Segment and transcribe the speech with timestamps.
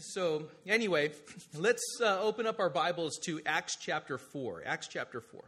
[0.00, 1.12] So, anyway,
[1.54, 4.64] let's uh, open up our Bibles to Acts chapter 4.
[4.66, 5.42] Acts chapter 4.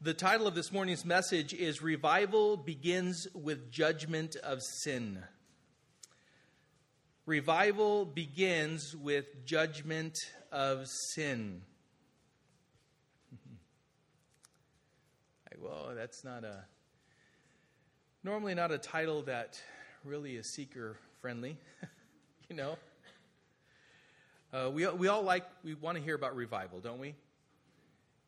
[0.00, 5.22] The title of this morning's message is Revival Begins with Judgment of Sin.
[7.26, 10.16] Revival begins with judgment
[10.50, 11.62] of sin.
[15.60, 16.64] well, that's not a
[18.24, 19.62] normally not a title that
[20.04, 21.58] really is seeker friendly,
[22.50, 22.76] you know.
[24.52, 27.14] Uh, we we all like we want to hear about revival, don't we?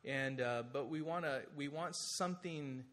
[0.04, 2.84] And uh, but we want to we want something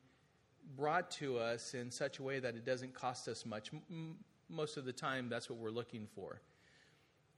[0.76, 3.70] brought to us in such a way that it doesn't cost us much.
[3.91, 4.16] M-
[4.49, 6.41] most of the time, that's what we're looking for.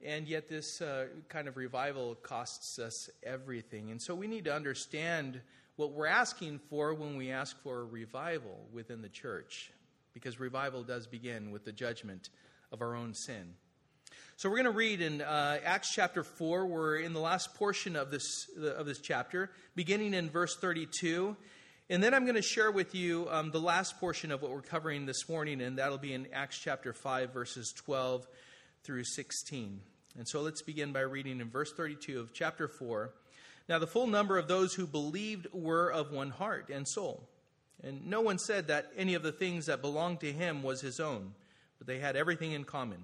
[0.02, 3.92] And yet, this uh, kind of revival costs us everything.
[3.92, 5.42] And so, we need to understand
[5.76, 9.74] what we're asking for when we ask for a revival within the church,
[10.14, 12.30] because revival does begin with the judgment
[12.72, 13.54] of our own sin.
[14.42, 16.66] So we're going to read in uh, Acts chapter 4.
[16.66, 21.38] We're in the last portion of this, of this chapter, beginning in verse 32.
[21.92, 24.64] And then I'm going to share with you um, the last portion of what we're
[24.64, 28.26] covering this morning, and that'll be in Acts chapter 5, verses 12
[28.84, 29.80] through 16.
[30.18, 33.14] And so let's begin by reading in verse 32 of chapter 4.
[33.70, 37.30] Now, the full number of those who believed were of one heart and soul.
[37.84, 41.00] And no one said that any of the things that belonged to him was his
[41.00, 41.36] own,
[41.78, 43.04] but they had everything in common.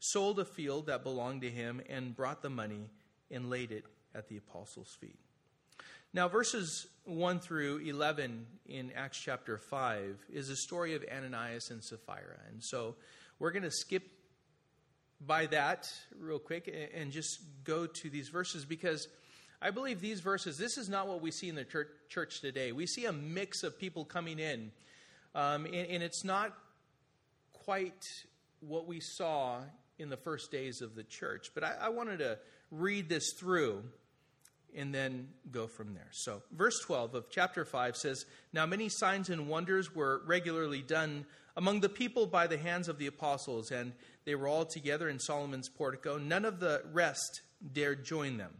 [0.00, 2.90] sold a field that belonged to him and brought the money
[3.30, 3.84] and laid it
[4.14, 5.18] at the apostles' feet.
[6.12, 11.84] Now, verses 1 through 11 in Acts chapter 5 is a story of Ananias and
[11.84, 12.36] Sapphira.
[12.50, 12.96] And so
[13.38, 14.02] we're going to skip
[15.24, 15.88] by that
[16.18, 19.06] real quick and just go to these verses because
[19.62, 21.66] I believe these verses, this is not what we see in the
[22.08, 22.72] church today.
[22.72, 24.72] We see a mix of people coming in,
[25.34, 26.56] um, and, and, it's not
[27.52, 28.02] quite
[28.60, 29.60] what we saw
[30.00, 31.50] in the first days of the church.
[31.54, 32.38] But I, I wanted to
[32.70, 33.84] read this through
[34.74, 36.08] and then go from there.
[36.12, 41.26] So, verse 12 of chapter 5 says Now many signs and wonders were regularly done
[41.56, 43.92] among the people by the hands of the apostles, and
[44.24, 46.18] they were all together in Solomon's portico.
[46.18, 48.54] None of the rest dared join them,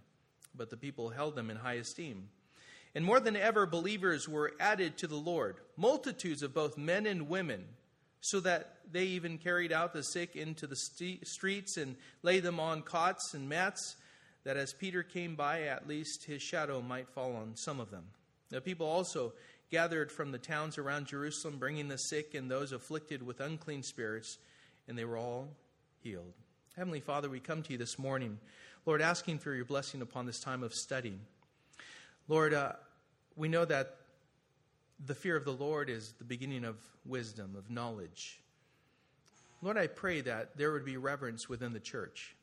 [0.54, 2.28] but the people held them in high esteem.
[2.94, 7.28] And more than ever, believers were added to the Lord, multitudes of both men and
[7.28, 7.64] women,
[8.20, 12.60] so that they even carried out the sick into the st- streets and laid them
[12.60, 13.96] on cots and mats,
[14.44, 18.04] that as Peter came by, at least his shadow might fall on some of them.
[18.50, 19.32] The people also
[19.70, 24.38] gathered from the towns around Jerusalem, bringing the sick and those afflicted with unclean spirits
[24.90, 25.48] and they were all
[26.02, 26.34] healed.
[26.76, 28.38] Heavenly Father, we come to you this morning,
[28.86, 31.16] Lord, asking for your blessing upon this time of study.
[32.26, 32.72] Lord, uh,
[33.36, 33.98] we know that
[35.06, 38.40] the fear of the Lord is the beginning of wisdom, of knowledge.
[39.62, 42.34] Lord, I pray that there would be reverence within the church.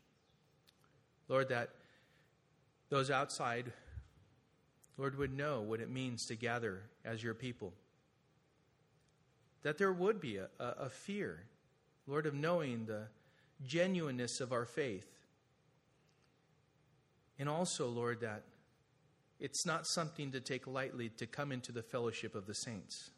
[1.27, 1.69] Lord, that
[2.89, 3.71] those outside,
[4.97, 7.73] Lord, would know what it means to gather as your people.
[9.63, 11.43] That there would be a, a, a fear
[12.07, 13.03] Lord, of knowing the
[13.65, 15.07] genuineness of our faith.
[17.37, 18.43] And also, Lord, that
[19.39, 23.11] it's not something to take lightly to come into the fellowship of the saints.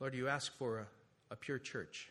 [0.00, 0.86] Lord, you ask for a,
[1.30, 2.10] a pure church,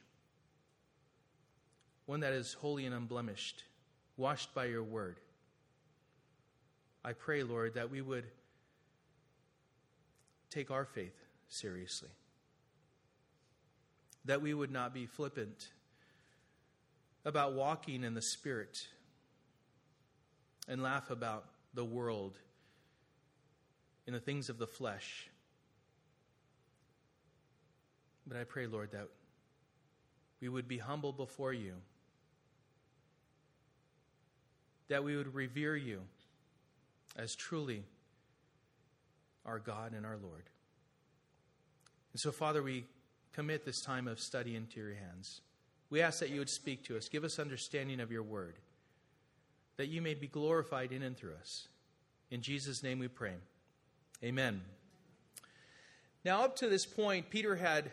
[2.06, 3.64] one that is holy and unblemished,
[4.18, 5.20] washed by your word.
[7.04, 8.26] I pray, Lord, that we would
[10.50, 11.20] take our faith
[11.50, 12.10] seriously
[14.26, 15.70] that we would not be flippant
[17.26, 18.88] about walking in the Spirit
[20.68, 22.38] and laugh about the world
[24.06, 25.30] and the things of the flesh.
[28.26, 29.10] But I pray, Lord, that
[30.42, 31.74] we would be humble before you,
[34.88, 36.02] that we would revere you
[37.18, 37.84] as truly
[39.46, 40.44] our God and our Lord.
[42.14, 42.86] And so, Father, we
[43.34, 45.42] commit this time of study into your hands.
[45.90, 48.56] We ask that you would speak to us, give us understanding of your word,
[49.78, 51.68] that you may be glorified in and through us.
[52.32, 53.36] In Jesus' name we pray.
[54.24, 54.62] Amen.
[56.26, 57.92] Now, up to this point, Peter had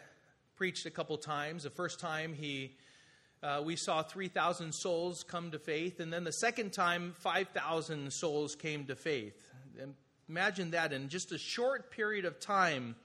[0.56, 1.65] preached a couple times.
[1.65, 2.77] The first time he
[3.43, 8.55] uh, we saw 3,000 souls come to faith, and then the second time, 5,000 souls
[8.55, 9.50] came to faith.
[10.29, 12.97] Imagine that in just a short period of time,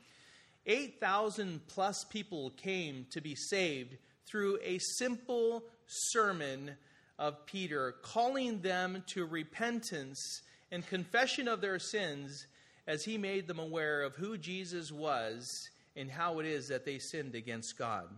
[0.65, 3.95] 8,000 plus people came to be saved
[4.25, 6.71] through a simple sermon
[7.17, 10.41] of Peter, calling them to repentance
[10.71, 12.47] and confession of their sins
[12.87, 16.99] as he made them aware of who Jesus was and how it is that they
[16.99, 18.09] sinned against God.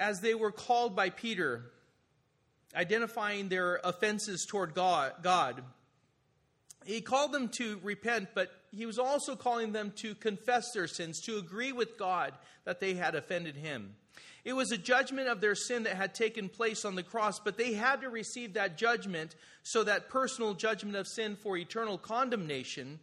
[0.00, 1.70] as they were called by Peter,
[2.74, 5.62] identifying their offenses toward God,
[6.86, 11.20] he called them to repent, but he was also calling them to confess their sins,
[11.20, 12.32] to agree with God
[12.64, 13.94] that they had offended him.
[14.44, 17.58] It was a judgment of their sin that had taken place on the cross, but
[17.58, 23.00] they had to receive that judgment so that personal judgment of sin for eternal condemnation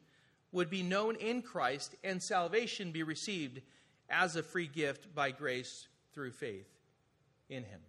[0.52, 3.62] would be known in Christ and salvation be received
[4.10, 6.68] as a free gift by grace through faith
[7.50, 7.80] in him.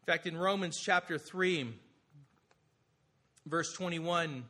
[0.00, 1.72] In fact, in Romans chapter 3,
[3.46, 4.44] verse 21,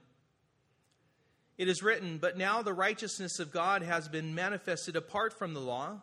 [1.58, 5.60] it is written, But now the righteousness of God has been manifested apart from the
[5.60, 6.02] law,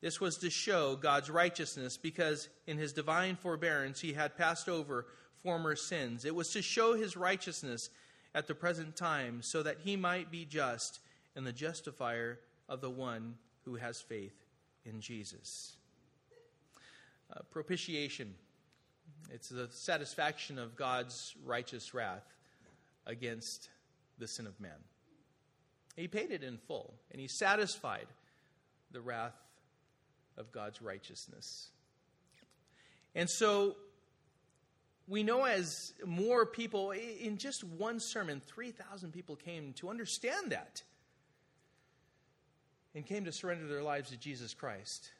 [0.00, 5.06] This was to show God's righteousness because in his divine forbearance he had passed over
[5.42, 6.24] former sins.
[6.24, 7.90] It was to show his righteousness
[8.34, 11.00] at the present time so that he might be just
[11.36, 12.38] and the justifier
[12.68, 14.34] of the one who has faith
[14.84, 15.76] in Jesus.
[17.32, 18.34] Uh, propitiation.
[19.32, 22.24] It's the satisfaction of God's righteous wrath
[23.06, 23.68] against
[24.18, 24.72] the sin of man.
[25.96, 28.06] He paid it in full, and he satisfied
[28.90, 29.34] the wrath
[30.40, 31.68] of God's righteousness.
[33.14, 33.76] And so
[35.06, 40.82] we know as more people, in just one sermon, 3,000 people came to understand that
[42.94, 45.12] and came to surrender their lives to Jesus Christ.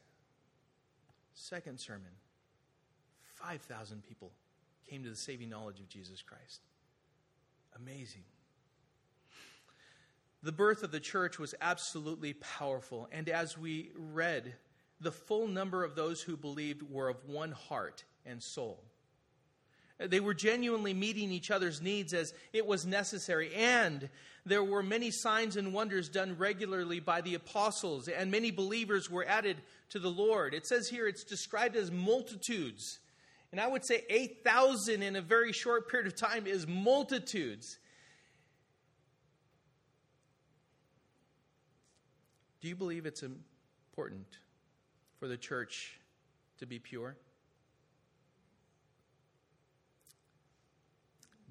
[1.34, 2.10] Second sermon,
[3.36, 4.32] 5,000 people
[4.88, 6.60] came to the saving knowledge of Jesus Christ.
[7.76, 8.22] Amazing.
[10.42, 14.54] The birth of the church was absolutely powerful, and as we read,
[15.00, 18.82] the full number of those who believed were of one heart and soul.
[19.98, 24.08] They were genuinely meeting each other's needs as it was necessary, and
[24.46, 29.26] there were many signs and wonders done regularly by the apostles, and many believers were
[29.26, 29.58] added
[29.90, 30.54] to the Lord.
[30.54, 32.98] It says here it's described as multitudes.
[33.52, 37.78] And I would say 8,000 in a very short period of time is multitudes.
[42.62, 44.38] Do you believe it's important
[45.20, 46.00] for the church
[46.58, 47.14] to be pure?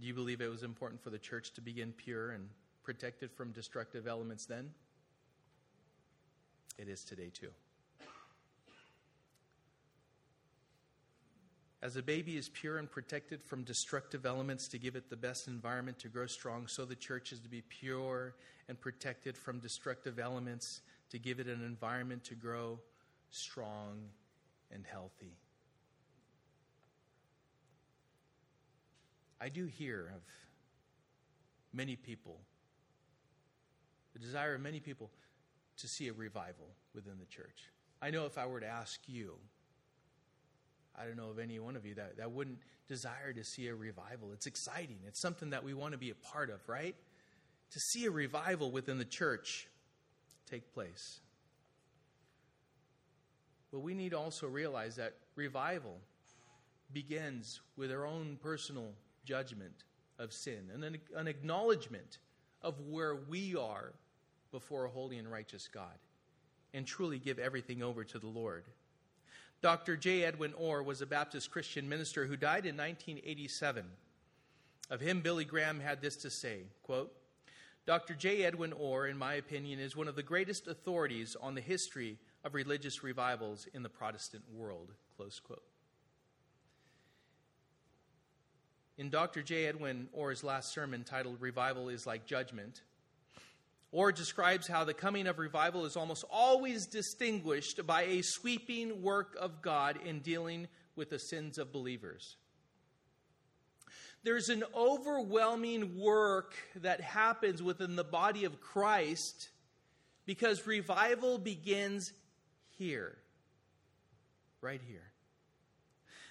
[0.01, 2.49] Do you believe it was important for the church to begin pure and
[2.83, 4.71] protected from destructive elements then?
[6.79, 7.49] It is today, too.
[11.81, 15.47] As a baby is pure and protected from destructive elements to give it the best
[15.47, 18.35] environment to grow strong, so the church is to be pure
[18.67, 22.79] and protected from destructive elements to give it an environment to grow
[23.31, 24.09] strong
[24.71, 25.37] and healthy.
[29.41, 30.21] I do hear of
[31.73, 32.39] many people,
[34.13, 35.09] the desire of many people
[35.77, 37.69] to see a revival within the church.
[38.01, 39.35] I know if I were to ask you,
[40.97, 42.59] I don't know of any one of you that, that wouldn't
[42.89, 44.33] desire to see a revival.
[44.33, 44.97] It's exciting.
[45.07, 46.95] It's something that we want to be a part of, right?
[47.71, 49.69] To see a revival within the church
[50.49, 51.21] take place.
[53.71, 55.97] But we need to also realize that revival
[56.91, 58.93] begins with our own personal
[59.25, 59.83] judgment
[60.17, 62.17] of sin and an, an acknowledgement
[62.61, 63.93] of where we are
[64.51, 65.97] before a holy and righteous God
[66.73, 68.65] and truly give everything over to the Lord.
[69.61, 69.97] Dr.
[69.97, 70.23] J.
[70.23, 73.85] Edwin Orr was a Baptist Christian minister who died in 1987.
[74.89, 77.11] Of him, Billy Graham had this to say quote,
[77.85, 78.13] Dr.
[78.13, 78.43] J.
[78.43, 82.53] Edwin Orr, in my opinion, is one of the greatest authorities on the history of
[82.53, 84.93] religious revivals in the Protestant world.
[85.17, 85.63] Close quote.
[88.97, 89.41] In Dr.
[89.41, 89.65] J.
[89.65, 92.81] Edwin Orr's last sermon titled Revival is Like Judgment,
[93.91, 99.35] Orr describes how the coming of revival is almost always distinguished by a sweeping work
[99.39, 102.35] of God in dealing with the sins of believers.
[104.23, 109.49] There's an overwhelming work that happens within the body of Christ
[110.25, 112.11] because revival begins
[112.79, 113.17] here,
[114.61, 115.11] right here.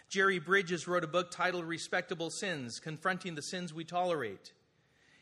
[0.08, 4.54] Jerry Bridges wrote a book titled Respectable Sins Confronting the Sins We Tolerate.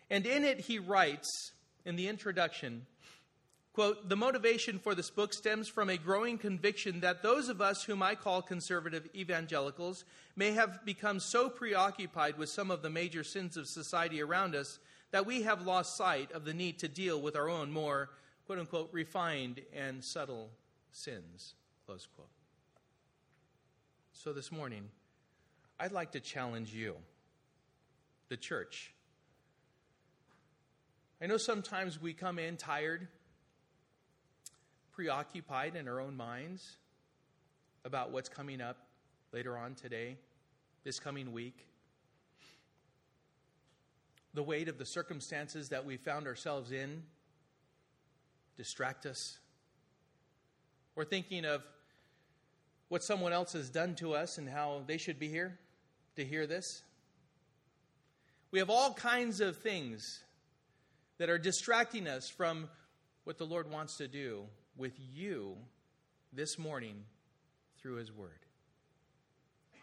[0.09, 1.53] And in it, he writes
[1.85, 2.87] in the introduction
[3.73, 7.85] quote the motivation for this book stems from a growing conviction that those of us
[7.85, 10.05] whom i call conservative evangelicals
[10.35, 14.79] may have become so preoccupied with some of the major sins of society around us
[15.11, 18.09] that we have lost sight of the need to deal with our own more
[18.47, 20.51] quote unquote refined and subtle
[20.97, 22.29] sins close quote
[24.13, 24.89] so this morning
[25.81, 26.95] i'd like to challenge you
[28.29, 28.93] the church
[31.21, 33.09] I know sometimes we come in tired,
[34.93, 36.77] preoccupied in our own minds
[37.87, 38.77] about what's coming up
[39.33, 40.19] later on today,
[40.85, 41.67] this coming week.
[44.35, 47.03] The weight of the circumstances that we found ourselves in
[48.59, 49.39] distract us.
[50.97, 51.63] We're thinking of
[52.89, 55.59] what someone else has done to us and how they should be here
[56.17, 56.83] to hear this.
[58.51, 60.23] We have all kinds of things
[61.19, 62.71] that are distracting us from
[63.25, 65.57] what the Lord wants to do with you
[66.33, 67.05] this morning
[67.79, 68.31] through His Word.
[69.75, 69.79] I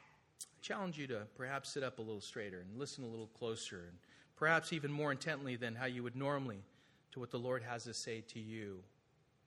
[0.61, 3.97] challenge you to perhaps sit up a little straighter and listen a little closer, and
[4.35, 6.63] perhaps even more intently than how you would normally
[7.11, 8.79] to what the Lord has to say to you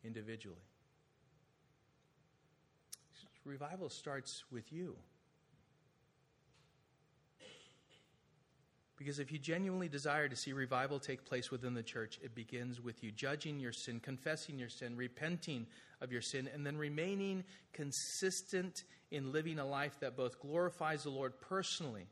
[0.04, 0.62] individually.
[3.46, 4.96] Revival starts with you.
[8.98, 12.80] Because if you genuinely desire to see revival take place within the church, it begins
[12.80, 15.66] with you judging your sin, confessing your sin, repenting
[16.00, 21.10] of your sin, and then remaining consistent in living a life that both glorifies the
[21.10, 22.08] Lord personally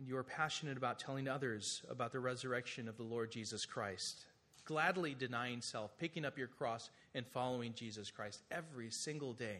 [0.00, 4.24] and you are passionate about telling others about the resurrection of the Lord Jesus Christ.
[4.70, 9.58] Gladly denying self, picking up your cross, and following Jesus Christ every single day.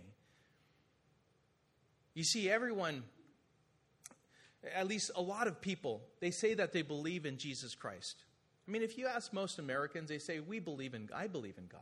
[2.15, 3.03] You see, everyone
[4.73, 8.23] at least a lot of people, they say that they believe in Jesus Christ.
[8.69, 11.67] I mean, if you ask most Americans, they say, We believe in, I believe in
[11.67, 11.81] God.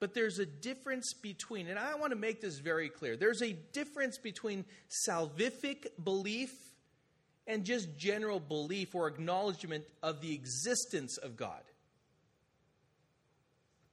[0.00, 3.52] But there's a difference between, and I want to make this very clear there's a
[3.52, 4.64] difference between
[5.06, 6.54] salvific belief
[7.46, 11.62] and just general belief or acknowledgement of the existence of God.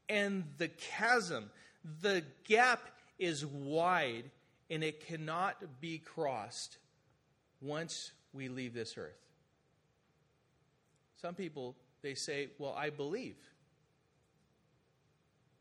[0.07, 1.49] And the chasm,
[2.01, 2.81] the gap
[3.17, 4.29] is wide
[4.69, 6.77] and it cannot be crossed
[7.61, 9.19] once we leave this earth.
[11.21, 13.37] Some people, they say, Well, I believe.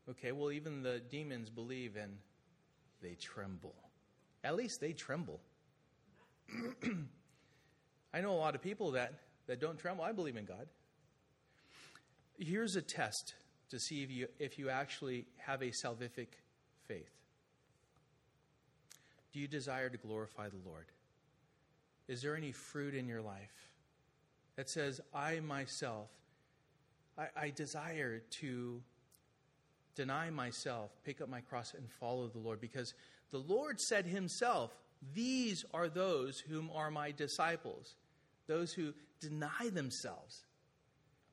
[0.09, 2.17] Okay, well, even the demons believe and
[3.01, 3.75] they tremble.
[4.43, 5.39] At least they tremble.
[8.13, 9.13] I know a lot of people that,
[9.47, 10.03] that don't tremble.
[10.03, 10.67] I believe in God.
[12.37, 13.35] Here's a test
[13.69, 16.27] to see if you, if you actually have a salvific
[16.87, 17.11] faith.
[19.31, 20.85] Do you desire to glorify the Lord?
[22.07, 23.69] Is there any fruit in your life
[24.57, 26.09] that says, I myself,
[27.17, 28.81] I, I desire to
[29.95, 32.59] deny myself, pick up my cross, and follow the Lord?
[32.59, 32.93] Because
[33.31, 34.75] the Lord said himself,
[35.13, 37.95] These are those whom are my disciples,
[38.51, 40.43] those who deny themselves,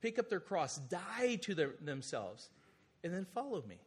[0.00, 2.48] pick up their cross, die to their, themselves,
[3.02, 3.78] and then follow me.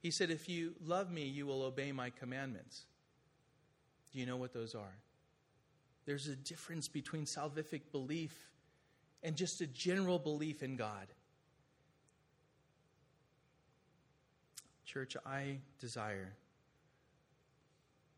[0.00, 2.82] He said, If you love me, you will obey my commandments.
[4.12, 4.96] Do you know what those are?
[6.06, 8.34] There's a difference between salvific belief
[9.22, 11.06] and just a general belief in God.
[14.84, 16.32] Church, I desire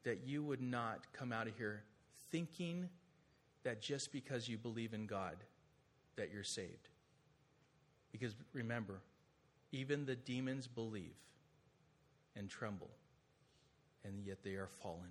[0.05, 1.83] that you would not come out of here
[2.31, 2.89] thinking
[3.64, 5.37] that just because you believe in God
[6.16, 6.88] that you're saved.
[8.11, 9.00] Because remember,
[9.71, 11.16] even the demons believe
[12.37, 12.90] and tremble,
[14.04, 15.11] and yet they are fallen.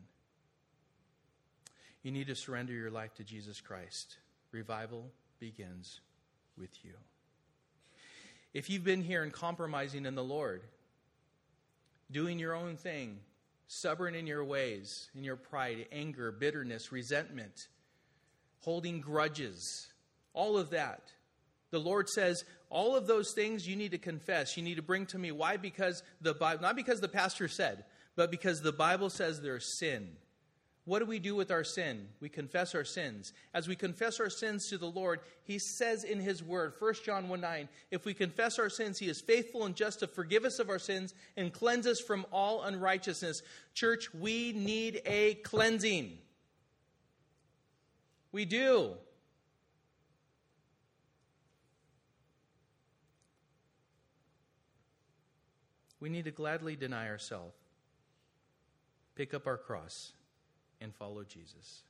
[2.04, 4.18] You need to surrender your life to Jesus Christ.
[4.52, 5.06] Revival
[5.40, 6.02] begins
[6.58, 6.94] with you.
[8.54, 10.64] If you've been here and compromising in the Lord,
[12.12, 13.20] doing your own thing,
[13.68, 17.68] stubborn in your ways, in your pride, anger, bitterness, resentment,
[18.62, 19.88] holding grudges,
[20.34, 21.02] all of that,
[21.72, 24.56] the Lord says, all of those things you need to confess.
[24.56, 25.32] You need to bring to me.
[25.32, 25.58] Why?
[25.58, 27.84] Because the Bible, not because the pastor said,
[28.16, 30.10] but because the Bible says there's sin
[30.86, 32.08] What do we do with our sin?
[32.20, 33.34] We confess our sins.
[33.54, 37.30] As we confess our sins to the Lord, He says in His Word, 1 John
[37.30, 40.60] 1 9, if we confess our sins, He is faithful and just to forgive us
[40.60, 43.42] of our sins and cleanse us from all unrighteousness.
[43.74, 46.18] Church, we need a cleansing.
[48.32, 48.94] We do.
[56.00, 57.56] We need to gladly deny ourselves,
[59.16, 60.14] pick up our cross
[60.82, 61.84] and follow Jesus,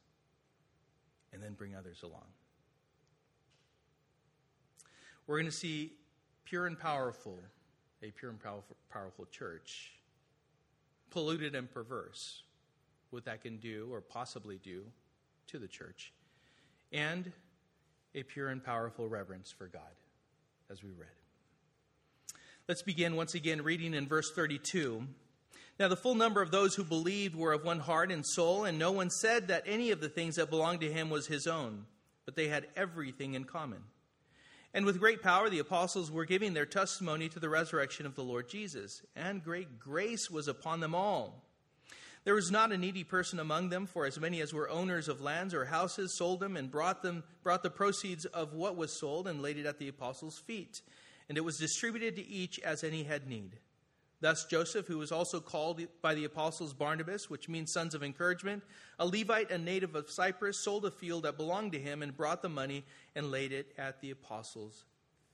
[1.32, 2.26] and then bring others along.
[5.28, 5.94] We're going to see
[6.44, 7.40] pure and powerful,
[8.04, 9.94] a pure and powerful, powerful church,
[11.10, 12.44] polluted and perverse,
[13.12, 14.84] what that can do or possibly do
[15.48, 16.12] to the church,
[16.92, 17.32] and
[18.14, 19.82] a pure and powerful reverence for God,
[20.70, 21.10] as we read.
[22.68, 25.08] Let's begin once again reading in verse 32.
[25.80, 28.78] Now, the full number of those who believed were of one heart and soul, and
[28.78, 31.86] no one said that any of the things that belonged to him was his own,
[32.26, 33.84] but they had everything in common.
[34.74, 38.24] And with great power, the apostles were giving their testimony to the resurrection of the
[38.24, 41.44] Lord Jesus, and great grace was upon them all.
[42.24, 45.22] There was not a needy person among them, for as many as were owners of
[45.22, 49.28] lands or houses sold them and brought them brought the proceeds of what was sold
[49.28, 50.82] and laid it at the apostles' feet,
[51.28, 53.58] and it was distributed to each as any had need.
[54.20, 58.62] Thus, Joseph, who was also called by the apostles Barnabas, which means sons of encouragement,
[59.00, 62.44] a Levite, a native of Cyprus, sold a field that belonged to him and brought
[62.44, 62.86] the money
[63.16, 64.86] and laid it at the apostles'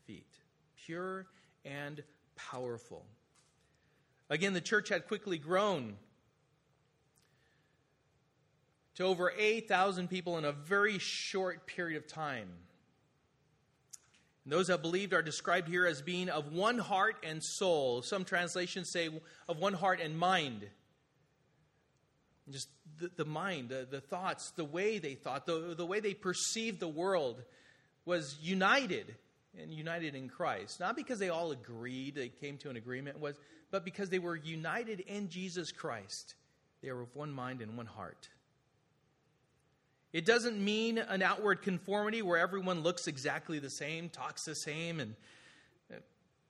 [0.06, 0.38] feet.
[0.86, 1.28] Pure
[1.66, 2.02] and
[2.38, 3.06] powerful.
[4.30, 5.98] Again, the church had quickly grown
[8.98, 12.50] to over 8,000 people in a very short period of time.
[14.44, 18.02] And those that believed are described here as being of one heart and soul.
[18.02, 19.10] Some translations say
[19.48, 20.68] of one heart and mind.
[22.50, 26.14] Just the, the mind, the, the, thoughts, the way they thought, the, the way they
[26.14, 27.44] perceived the world
[28.06, 29.14] was united
[29.62, 30.80] and united in Christ.
[30.80, 33.36] Not because they all agreed, they came to an agreement, was,
[33.70, 36.34] but because they were united in Jesus Christ.
[36.82, 38.30] They were of one mind and one heart.
[40.18, 45.00] It doesn't mean an outward conformity where everyone looks exactly the same, talks the same,
[45.00, 45.14] and,
[45.94, 45.98] uh,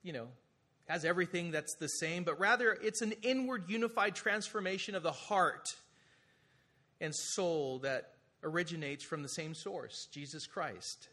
[0.02, 0.28] you know,
[0.88, 5.68] has everything that's the same, but rather it's an inward unified transformation of the heart
[7.02, 11.10] and soul that originates from the same source, Jesus Christ.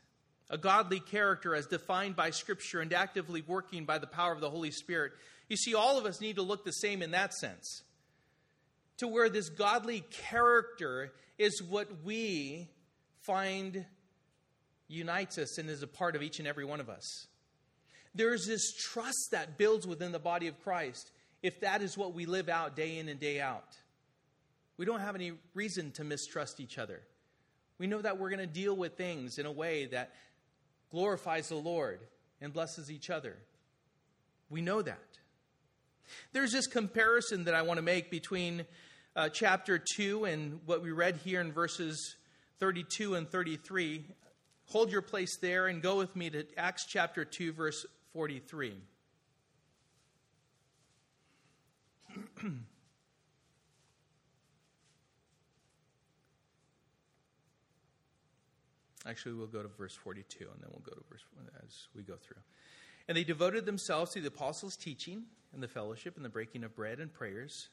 [0.50, 4.50] A godly character as defined by Scripture and actively working by the power of the
[4.50, 5.12] Holy Spirit.
[5.50, 7.84] You see, all of us need to look the same in that sense.
[9.00, 12.70] To where this godly character is what we
[13.22, 13.86] find
[14.88, 17.28] unites us and is a part of each and every one of us.
[18.14, 21.12] There's this trust that builds within the body of Christ
[21.44, 23.78] if that is what we live out day in and day out.
[24.78, 27.02] We don't have any reason to mistrust each other.
[27.78, 30.14] We know that we're going to deal with things in a way that
[30.90, 32.00] glorifies the Lord
[32.42, 33.38] and blesses each other.
[34.50, 35.20] We know that.
[36.34, 38.66] There's this comparison that I want to make between
[39.16, 42.16] uh, chapter 2 and what we read here in verses
[42.60, 44.06] 32 and 33.
[44.68, 48.74] Hold your place there and go with me to Acts chapter 2, verse 43.
[59.08, 61.24] Actually, we'll go to verse 42 and then we'll go to verse
[61.64, 62.42] as we go through.
[63.08, 66.76] And they devoted themselves to the apostles' teaching and the fellowship and the breaking of
[66.76, 67.70] bread and prayers.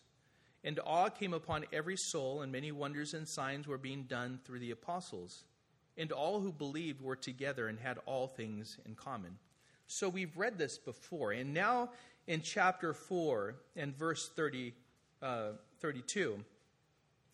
[0.64, 4.60] And awe came upon every soul, and many wonders and signs were being done through
[4.60, 5.44] the apostles.
[5.96, 9.38] And all who believed were together and had all things in common.
[9.86, 11.32] So we've read this before.
[11.32, 11.90] And now
[12.26, 14.72] in chapter 4 and verse 30,
[15.20, 15.48] uh,
[15.80, 16.44] 32,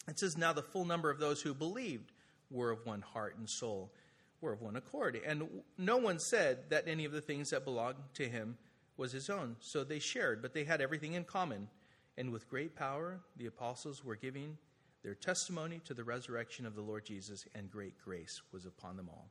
[0.09, 2.11] it says, Now the full number of those who believed
[2.51, 3.93] were of one heart and soul,
[4.41, 5.21] were of one accord.
[5.27, 8.57] And no one said that any of the things that belonged to him
[8.97, 9.57] was his own.
[9.61, 11.69] So they shared, but they had everything in common.
[12.17, 14.59] And with great power, the apostles were giving
[15.03, 19.09] their testimony to the resurrection of the Lord Jesus, and great grace was upon them
[19.09, 19.29] all.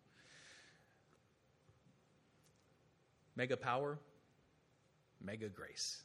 [3.36, 4.00] Mega power,
[5.22, 6.02] mega grace.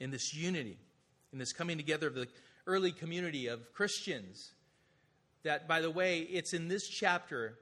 [0.00, 0.78] In this unity,
[1.32, 2.26] in this coming together of the
[2.66, 4.52] early community of Christians,
[5.44, 7.58] that, by the way, it's in this chapter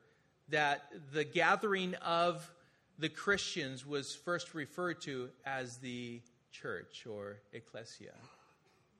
[0.48, 2.50] that the gathering of
[2.98, 6.20] the Christians was first referred to as the
[6.52, 8.12] church or ecclesia.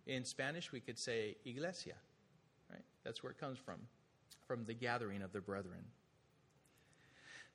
[0.07, 1.95] In Spanish, we could say iglesia,
[2.71, 2.83] right?
[3.05, 3.81] That's where it comes from,
[4.47, 5.85] from the gathering of the brethren.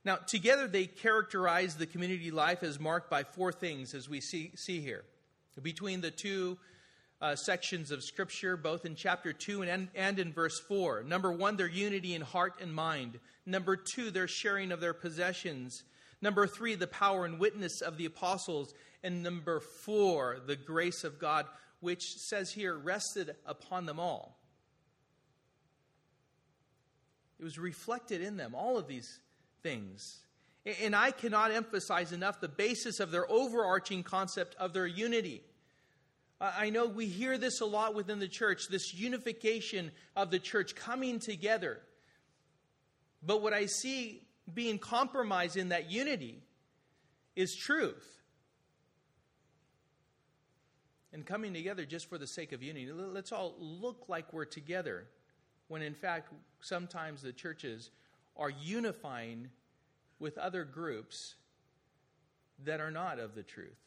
[0.03, 4.51] Now, together they characterize the community life as marked by four things, as we see,
[4.55, 5.03] see here.
[5.61, 6.59] Between the two
[7.21, 11.03] uh, sections of Scripture, both in chapter 2 and, and in verse 4.
[11.03, 13.19] Number one, their unity in heart and mind.
[13.45, 15.83] Number two, their sharing of their possessions.
[16.21, 18.73] Number three, the power and witness of the apostles.
[19.03, 21.45] And number four, the grace of God,
[21.79, 24.39] which says here, rested upon them all.
[27.39, 29.19] It was reflected in them, all of these
[29.61, 30.21] things.
[30.81, 35.43] And I cannot emphasize enough the basis of their overarching concept of their unity.
[36.39, 40.75] I know we hear this a lot within the church, this unification of the church
[40.75, 41.79] coming together.
[43.23, 44.21] But what I see
[44.53, 46.43] being compromised in that unity
[47.35, 48.05] is truth.
[51.13, 52.91] And coming together just for the sake of unity.
[52.91, 55.07] Let's all look like we're together,
[55.69, 57.91] when in fact, sometimes the churches
[58.35, 59.49] are unifying
[60.19, 61.35] with other groups
[62.65, 63.84] that are not of the truth.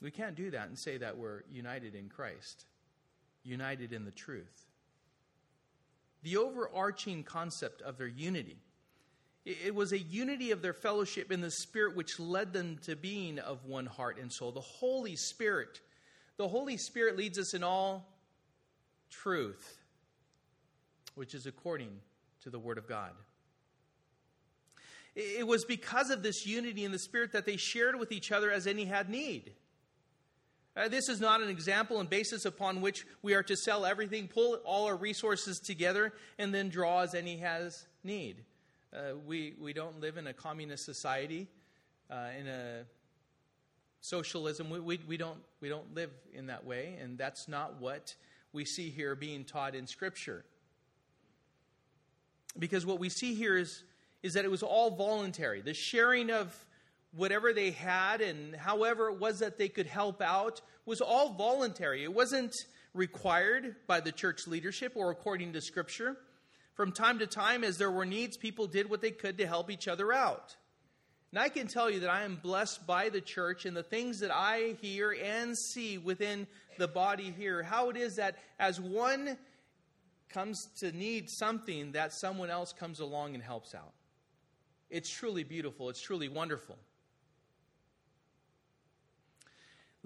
[0.00, 2.66] We can't do that and say that we're united in Christ,
[3.42, 4.66] united in the truth.
[6.22, 8.58] The overarching concept of their unity.
[9.44, 13.38] It was a unity of their fellowship in the Spirit which led them to being
[13.38, 14.52] of one heart and soul.
[14.52, 15.80] The Holy Spirit.
[16.38, 18.08] The Holy Spirit leads us in all
[19.10, 19.82] truth,
[21.14, 22.00] which is according
[22.42, 23.10] to the Word of God.
[25.14, 28.50] It was because of this unity in the Spirit that they shared with each other
[28.50, 29.52] as any had need.
[30.76, 34.26] Uh, this is not an example and basis upon which we are to sell everything,
[34.26, 38.42] pull all our resources together, and then draw as any has need.
[38.92, 41.46] Uh, we, we don't live in a communist society,
[42.10, 42.84] uh, in a
[44.00, 44.68] socialism.
[44.68, 48.14] We, we, we, don't, we don't live in that way, and that's not what
[48.52, 50.44] we see here being taught in Scripture.
[52.58, 53.84] Because what we see here is,
[54.22, 55.60] is that it was all voluntary.
[55.60, 56.52] The sharing of
[57.16, 62.02] whatever they had and however it was that they could help out was all voluntary.
[62.02, 62.54] It wasn't
[62.92, 66.16] required by the church leadership or according to Scripture.
[66.74, 69.70] From time to time, as there were needs, people did what they could to help
[69.70, 70.56] each other out.
[71.30, 74.20] And I can tell you that I am blessed by the church and the things
[74.20, 76.46] that I hear and see within
[76.78, 77.62] the body here.
[77.62, 79.36] How it is that as one
[80.28, 83.92] comes to need something, that someone else comes along and helps out.
[84.90, 85.90] It's truly beautiful.
[85.90, 86.76] It's truly wonderful.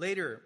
[0.00, 0.42] Later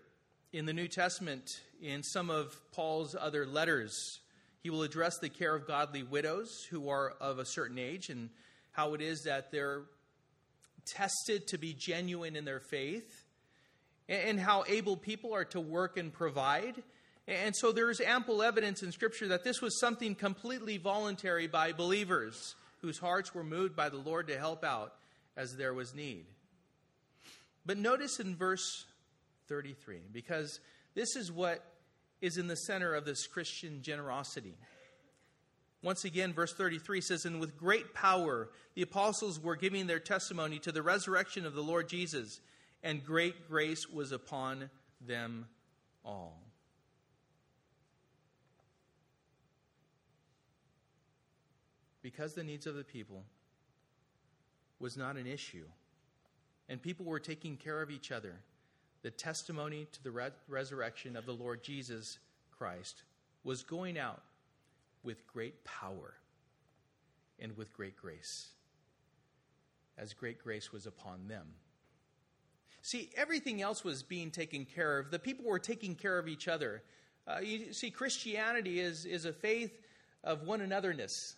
[0.55, 4.21] in the New Testament, in some of Paul's other letters,
[4.63, 8.31] he will address the care of godly widows who are of a certain age and
[8.71, 9.83] how it is that they're
[10.87, 13.27] tested to be genuine in their faith
[14.09, 16.83] and how able people are to work and provide.
[17.29, 21.73] And so there is ample evidence in Scripture that this was something completely voluntary by
[21.73, 24.95] believers whose hearts were moved by the Lord to help out
[25.37, 26.25] as there was need.
[27.67, 28.87] But notice in verse
[29.49, 30.61] 33 because
[30.95, 31.65] this is what
[32.21, 34.55] is in the center of this Christian generosity.
[35.83, 40.59] Once again, verse 33 says, And with great power the apostles were giving their testimony
[40.61, 42.41] to the resurrection of the Lord Jesus,
[42.83, 45.47] and great grace was upon them
[46.05, 46.39] all.
[52.01, 53.25] Because the needs of the people
[54.79, 55.65] was not an issue,
[56.69, 58.37] and people were taking care of each other
[59.03, 62.19] the testimony to the re- resurrection of the Lord Jesus
[62.51, 63.03] Christ
[63.45, 64.23] was going out
[65.03, 66.15] with great power
[67.41, 68.49] and with great grace,
[69.99, 71.47] as great grace was upon them.
[72.83, 75.11] See, everything else was being taken care of.
[75.11, 76.83] The people were taking care of each other.
[77.27, 79.73] Uh, you see, Christianity is, is a faith
[80.25, 81.35] of one anotherness.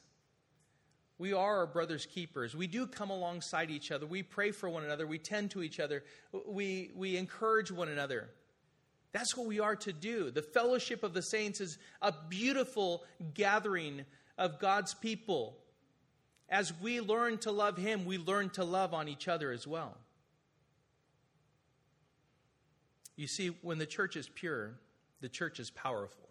[1.18, 2.56] We are our brother's keepers.
[2.56, 4.06] We do come alongside each other.
[4.06, 5.06] We pray for one another.
[5.06, 6.02] We tend to each other.
[6.46, 8.30] We, we encourage one another.
[9.12, 10.32] That's what we are to do.
[10.32, 14.04] The fellowship of the saints is a beautiful gathering
[14.36, 15.56] of God's people.
[16.48, 19.96] As we learn to love Him, we learn to love on each other as well.
[23.14, 24.74] You see, when the church is pure,
[25.20, 26.28] the church is powerful.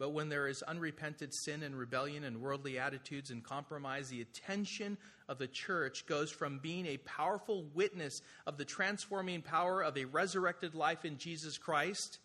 [0.00, 4.96] But when there is unrepented sin and rebellion and worldly attitudes and compromise, the attention
[5.28, 10.06] of the church goes from being a powerful witness of the transforming power of a
[10.06, 12.18] resurrected life in Jesus Christ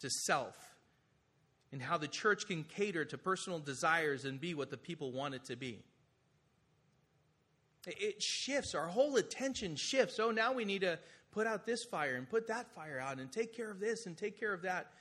[0.00, 0.54] to self,
[1.72, 5.34] and how the church can cater to personal desires and be what the people want
[5.34, 5.78] it to be.
[7.86, 10.20] It shifts, our whole attention shifts.
[10.20, 10.98] Oh, now we need to
[11.32, 14.18] put out this fire and put that fire out and take care of this and
[14.18, 14.92] take care of that.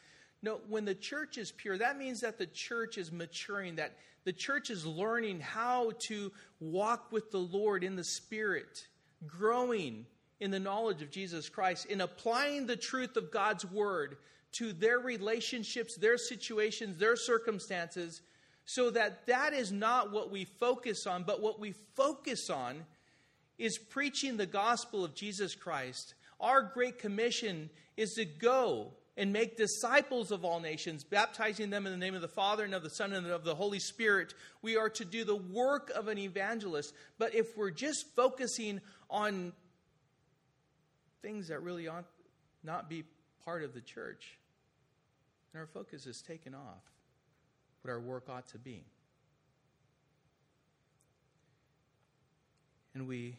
[0.45, 4.31] No, when the church is pure, that means that the church is maturing, that the
[4.31, 8.85] church is learning how to walk with the Lord in the Spirit,
[9.25, 10.05] growing
[10.39, 14.17] in the knowledge of Jesus Christ, in applying the truth of God's word
[14.51, 18.21] to their relationships, their situations, their circumstances,
[18.65, 22.85] so that that is not what we focus on, but what we focus on
[23.57, 26.13] is preaching the gospel of Jesus Christ.
[26.39, 31.91] Our great commission is to go and make disciples of all nations, baptizing them in
[31.91, 34.33] the name of the Father and of the Son and of the Holy Spirit.
[34.61, 36.93] We are to do the work of an evangelist.
[37.17, 39.53] But if we're just focusing on
[41.21, 42.05] things that really ought
[42.63, 43.03] not be
[43.45, 44.37] part of the church,
[45.53, 46.83] then our focus is taken off
[47.81, 48.83] what our work ought to be.
[52.93, 53.37] And we,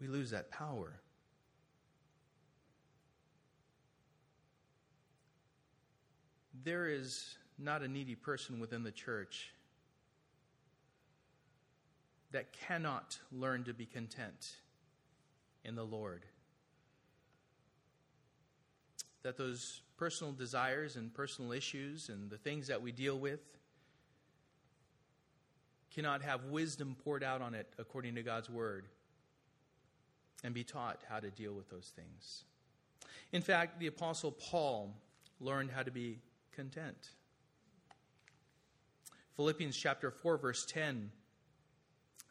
[0.00, 1.00] we lose that power.
[6.64, 9.50] There is not a needy person within the church
[12.32, 14.56] that cannot learn to be content
[15.64, 16.24] in the Lord.
[19.22, 23.40] That those personal desires and personal issues and the things that we deal with
[25.94, 28.86] cannot have wisdom poured out on it according to God's word
[30.42, 32.44] and be taught how to deal with those things.
[33.32, 34.92] In fact, the Apostle Paul
[35.40, 36.18] learned how to be
[36.54, 37.10] content.
[39.36, 41.10] Philippians chapter 4 verse 10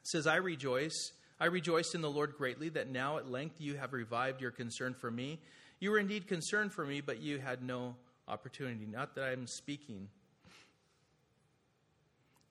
[0.04, 3.92] says I rejoice I rejoiced in the Lord greatly that now at length you have
[3.92, 5.42] revived your concern for me.
[5.80, 7.96] You were indeed concerned for me, but you had no
[8.28, 8.86] opportunity.
[8.86, 10.08] Not that I'm speaking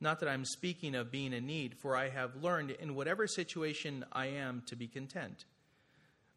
[0.03, 4.05] not that I'm speaking of being in need, for I have learned in whatever situation
[4.13, 5.45] I am to be content.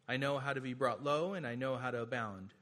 [0.08, 2.54] I know how to be brought low, and I know how to abound.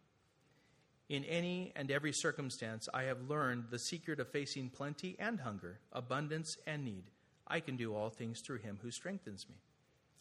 [1.14, 5.79] In any and every circumstance, I have learned the secret of facing plenty and hunger,
[5.92, 7.05] abundance and need.
[7.46, 9.55] I can do all things through him who strengthens me.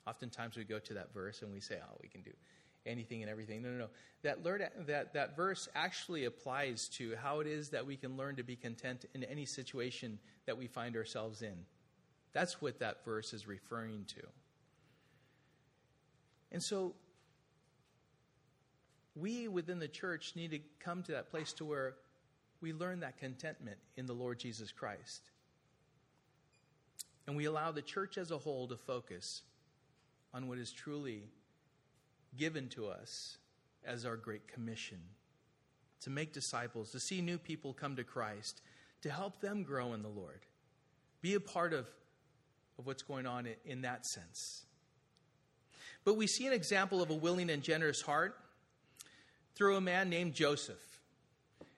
[0.06, 2.29] Oftentimes we go to that verse and we say, oh, we can do
[2.86, 3.63] anything and everything.
[3.63, 3.89] No, no, no.
[4.21, 8.43] That, that, that verse actually applies to how it is that we can learn to
[8.43, 11.56] be content in any situation that we find ourselves in.
[12.34, 14.21] That's what that verse is referring to.
[16.51, 16.93] And so
[19.15, 21.95] we within the church need to come to that place to where
[22.62, 25.30] we learn that contentment in the Lord Jesus Christ.
[27.28, 29.43] And we allow the church as a whole to focus
[30.34, 31.23] on what is truly
[32.38, 33.38] given to us
[33.86, 34.99] as our great commission
[36.02, 38.62] to make disciples, to see new people come to Christ,
[39.02, 40.41] to help them grow in the Lord.
[41.21, 41.88] Be a part of,
[42.78, 44.65] of what's going on in that sense.
[46.04, 48.36] But we see an example of a willing and generous heart
[49.55, 50.81] through a man named Joseph.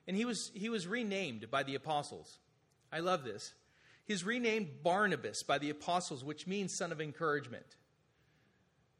[0.06, 2.38] And he was, he was renamed by the apostles.
[2.92, 3.54] I love this.
[4.04, 7.66] He's renamed Barnabas by the apostles, which means son of encouragement.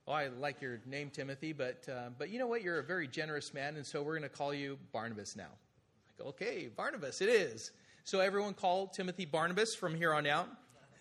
[0.09, 2.63] Oh, I like your name, Timothy, but, uh, but you know what?
[2.63, 5.51] You're a very generous man, and so we're going to call you Barnabas now.
[6.19, 7.71] Like, okay, Barnabas, it is.
[8.05, 10.49] So everyone call Timothy Barnabas from here on out.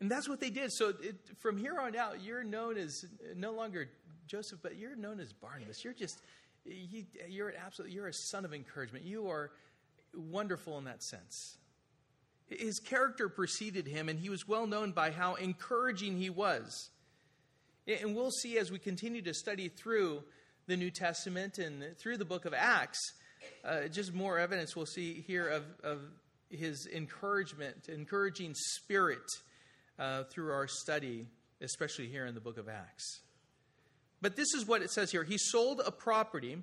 [0.00, 0.72] and that's what they did.
[0.72, 3.04] So it, from here on out, you're known as
[3.36, 3.90] no longer
[4.30, 5.82] Joseph, but you're known as Barnabas.
[5.82, 6.22] You're just,
[6.64, 9.04] you, you're an absolute, you're a son of encouragement.
[9.04, 9.50] You are
[10.14, 11.58] wonderful in that sense.
[12.48, 16.90] His character preceded him, and he was well known by how encouraging he was.
[17.88, 20.22] And we'll see as we continue to study through
[20.68, 23.00] the New Testament and through the book of Acts,
[23.64, 25.98] uh, just more evidence we'll see here of, of
[26.50, 29.26] his encouragement, encouraging spirit
[29.98, 31.26] uh, through our study,
[31.60, 33.22] especially here in the book of Acts.
[34.20, 35.24] But this is what it says here.
[35.24, 36.58] He sold a property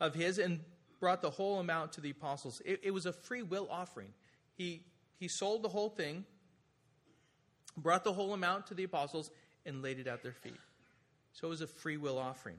[0.00, 0.60] of his and
[1.00, 2.62] brought the whole amount to the apostles.
[2.64, 4.08] It, it, was a free will offering.
[4.56, 4.84] He,
[5.18, 6.24] he sold the whole thing,
[7.76, 9.30] brought the whole amount to the apostles,
[9.66, 10.60] and laid it at their feet.
[11.32, 12.56] So it was a free will offering.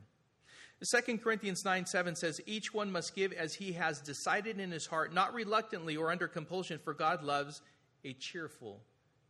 [0.83, 4.85] 2 Corinthians 9 7 says, Each one must give as he has decided in his
[4.85, 7.61] heart, not reluctantly or under compulsion, for God loves
[8.03, 8.81] a cheerful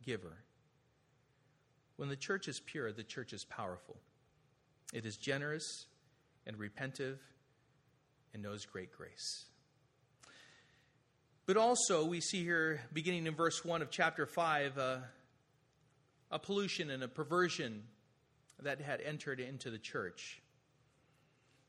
[0.04, 0.36] giver.
[1.96, 3.96] When the church is pure, the church is powerful.
[4.92, 5.86] It is generous
[6.46, 7.18] and repentive
[8.32, 9.46] and knows great grace.
[11.46, 14.96] But also, we see here, beginning in verse 1 of chapter 5, uh,
[16.30, 17.84] a pollution and a perversion
[18.62, 20.42] that had entered into the church.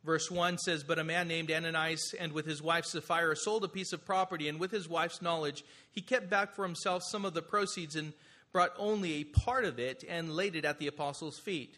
[0.03, 3.67] Verse 1 says, But a man named Ananias and with his wife Sapphira sold a
[3.67, 7.33] piece of property, and with his wife's knowledge, he kept back for himself some of
[7.33, 8.13] the proceeds and
[8.51, 11.77] brought only a part of it and laid it at the apostles' feet.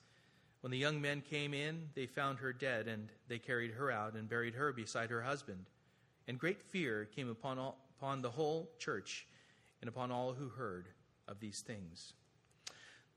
[0.61, 4.13] When the young men came in, they found her dead, and they carried her out
[4.13, 5.65] and buried her beside her husband.
[6.27, 9.25] And great fear came upon, all, upon the whole church
[9.81, 10.87] and upon all who heard
[11.27, 12.13] of these things.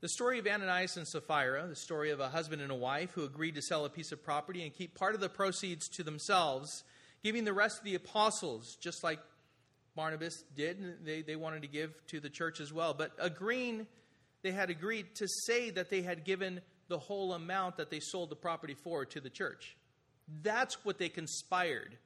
[0.00, 3.24] The story of Ananias and Sapphira, the story of a husband and a wife who
[3.24, 6.85] agreed to sell a piece of property and keep part of the proceeds to themselves,
[7.22, 9.18] giving the rest to the apostles, just like
[9.94, 11.04] Barnabas did.
[11.04, 12.94] They, they wanted to give to the church as well.
[12.94, 13.87] But agreeing,
[14.42, 18.31] they had agreed to say that they had given the whole amount that they sold
[18.31, 19.77] the property for to the church.
[20.42, 21.97] That's what they conspired.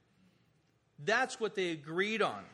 [1.04, 2.44] That's what they agreed on.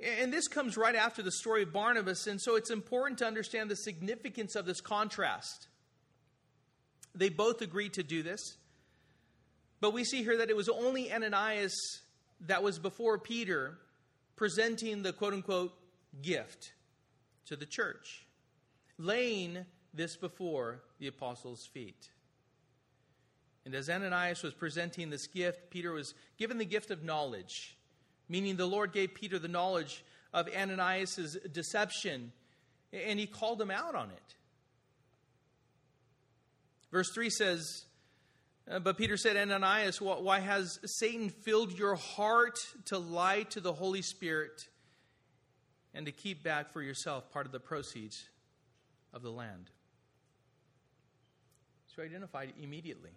[0.00, 3.70] And this comes right after the story of Barnabas, and so it's important to understand
[3.70, 5.68] the significance of this contrast.
[7.14, 8.40] They both agreed to do this,
[9.80, 11.74] but we see here that it was only Ananias
[12.40, 13.78] that was before Peter
[14.36, 15.72] presenting the quote unquote
[16.20, 16.72] gift
[17.46, 18.26] to the church,
[18.98, 22.08] laying this before the apostles' feet.
[23.64, 27.76] And as Ananias was presenting this gift, Peter was given the gift of knowledge,
[28.28, 32.32] meaning the Lord gave Peter the knowledge of Ananias' deception,
[32.92, 34.34] and he called him out on it.
[36.90, 37.86] Verse 3 says,
[38.70, 43.72] uh, But Peter said, Ananias, why has Satan filled your heart to lie to the
[43.72, 44.68] Holy Spirit
[45.94, 48.28] and to keep back for yourself part of the proceeds
[49.12, 49.70] of the land?
[51.94, 53.12] So he identified immediately.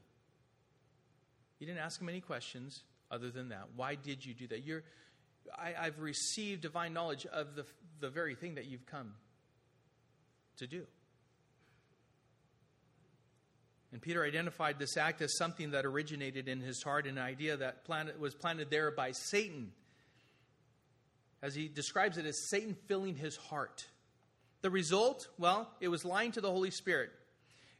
[1.60, 3.70] He didn't ask him any questions other than that.
[3.76, 4.63] Why did you do that?
[4.63, 4.84] You're,
[5.58, 7.66] I, have received divine knowledge of the,
[8.00, 9.13] the very thing that you've come
[10.58, 10.86] to do.
[13.92, 17.86] And Peter identified this act as something that originated in his heart, an idea that
[17.86, 19.72] planet, was planted there by Satan.
[21.42, 23.86] As he describes it as Satan filling his heart.
[24.62, 27.12] The result, well, it was lying to the Holy Spirit.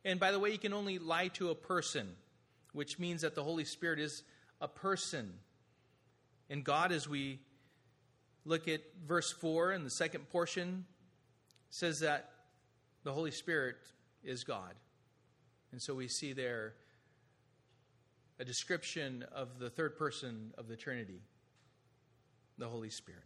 [0.08, 2.08] And by the way, you can only lie to a person,
[2.72, 4.24] which means that the Holy Spirit is
[4.62, 5.34] a person.
[6.50, 7.42] And God, as we
[8.46, 10.86] look at verse 4 in the second portion,
[11.70, 12.30] says that
[13.04, 13.76] the Holy Spirit
[14.24, 14.76] is God.
[15.74, 16.76] And so we see there
[18.40, 21.20] a description of the third person of the Trinity,
[22.58, 23.26] the Holy Spirit.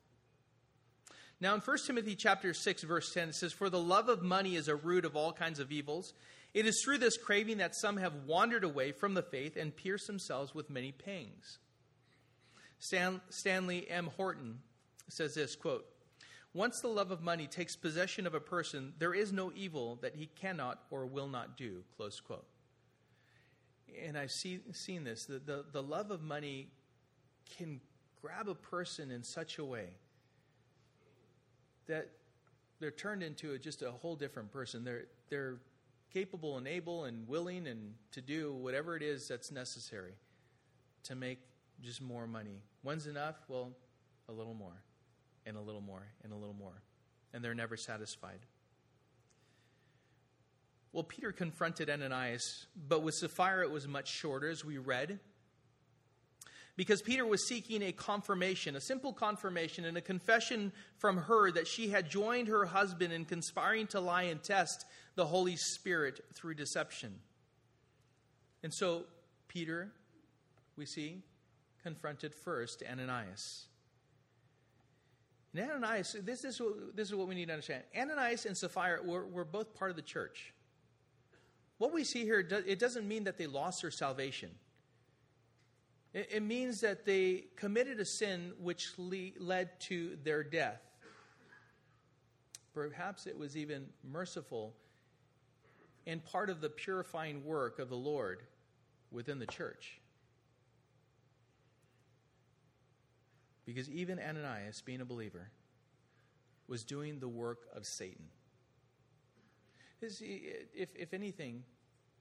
[1.39, 4.55] Now in 1 Timothy chapter 6 verse 10 it says for the love of money
[4.55, 6.13] is a root of all kinds of evils
[6.53, 10.07] it is through this craving that some have wandered away from the faith and pierced
[10.07, 11.59] themselves with many pangs.
[12.79, 14.09] Stan, Stanley M.
[14.17, 14.59] Horton
[15.07, 15.85] says this quote,
[16.53, 20.15] Once the love of money takes possession of a person, there is no evil that
[20.15, 21.83] he cannot or will not do.
[21.95, 22.45] Close quote.
[24.05, 25.25] And I've see, seen this.
[25.25, 26.69] The, the, the love of money
[27.57, 27.79] can
[28.21, 29.89] grab a person in such a way
[31.87, 32.09] that
[32.79, 34.83] they're turned into a, just a whole different person.
[34.83, 35.57] They're, they're
[36.13, 40.13] capable and able and willing and to do whatever it is that's necessary
[41.03, 41.39] to make
[41.81, 42.61] just more money.
[42.83, 43.35] When's enough?
[43.47, 43.71] Well,
[44.29, 44.81] a little more,
[45.45, 46.81] and a little more, and a little more.
[47.33, 48.39] And they're never satisfied.
[50.93, 55.19] Well, Peter confronted Ananias, but with Sapphira it was much shorter, as we read.
[56.75, 61.67] Because Peter was seeking a confirmation, a simple confirmation, and a confession from her that
[61.67, 66.55] she had joined her husband in conspiring to lie and test the Holy Spirit through
[66.55, 67.19] deception.
[68.63, 69.03] And so,
[69.47, 69.91] Peter,
[70.75, 71.21] we see,
[71.83, 73.65] confronted first Ananias.
[75.53, 77.83] And Ananias, this is, what, this is what we need to understand.
[77.97, 80.53] Ananias and Sapphira were, were both part of the church.
[81.77, 84.51] What we see here, it doesn't mean that they lost their salvation.
[86.13, 90.81] It, it means that they committed a sin which le- led to their death.
[92.73, 94.73] Perhaps it was even merciful
[96.07, 98.41] and part of the purifying work of the Lord
[99.11, 99.99] within the church.
[103.65, 105.49] Because even Ananias, being a believer,
[106.67, 108.25] was doing the work of Satan.
[110.01, 111.63] If, if anything,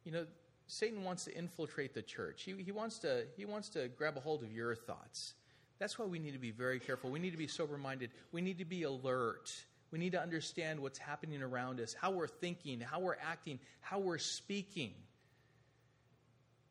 [0.05, 0.27] you know,
[0.67, 2.43] Satan wants to infiltrate the church.
[2.43, 5.35] He, he, wants to, he wants to grab a hold of your thoughts.
[5.79, 7.11] That's why we need to be very careful.
[7.11, 8.11] We need to be sober minded.
[8.33, 9.51] We need to be alert.
[9.91, 13.99] We need to understand what's happening around us, how we're thinking, how we're acting, how
[13.99, 14.93] we're speaking.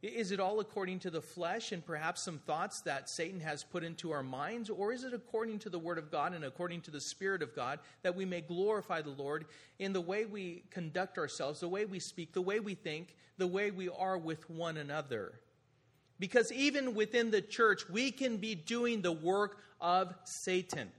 [0.02, 3.84] Is it all according to the flesh and perhaps some thoughts that Satan has put
[3.84, 4.70] into our minds?
[4.70, 7.54] Or is it according to the Word of God and according to the Spirit of
[7.54, 9.46] God that we may glorify the Lord
[9.78, 13.48] in the way we conduct ourselves, the way we speak, the way we think, the
[13.48, 15.34] way we are with one another?
[16.18, 20.90] Because even within the church, we can be doing the work of Satan.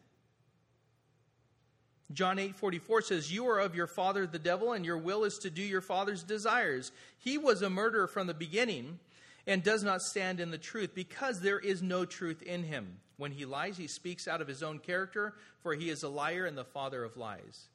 [2.13, 5.39] John 8 44 says, You are of your father the devil, and your will is
[5.39, 6.91] to do your father's desires.
[7.19, 8.99] He was a murderer from the beginning
[9.47, 12.99] and does not stand in the truth because there is no truth in him.
[13.17, 16.47] When he lies, he speaks out of his own character, for he is a liar
[16.47, 17.69] and the father of lies.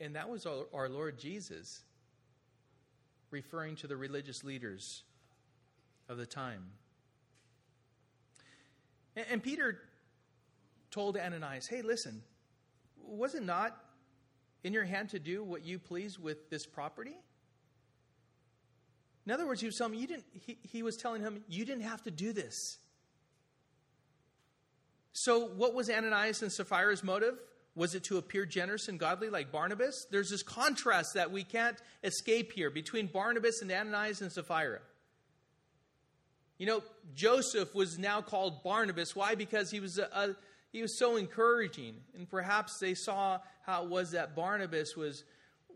[0.00, 1.82] And that was our Lord Jesus
[3.30, 5.02] referring to the religious leaders
[6.08, 6.64] of the time.
[9.30, 9.80] And Peter
[10.90, 12.22] told Ananias, Hey, listen,
[13.08, 13.76] was it not
[14.64, 17.16] in your hand to do what you please with this property?
[19.26, 21.64] In other words, he was telling him, you didn't, he, he was telling him, you
[21.64, 22.78] didn't have to do this.
[25.12, 27.34] So, what was Ananias and Sapphira's motive?
[27.74, 30.06] Was it to appear generous and godly like Barnabas?
[30.10, 34.80] There's this contrast that we can't escape here between Barnabas and Ananias and Sapphira.
[36.56, 36.82] You know,
[37.14, 39.14] Joseph was now called Barnabas.
[39.14, 39.34] Why?
[39.34, 40.36] Because he was a, a
[40.70, 41.96] he was so encouraging.
[42.16, 45.24] And perhaps they saw how it was that Barnabas was,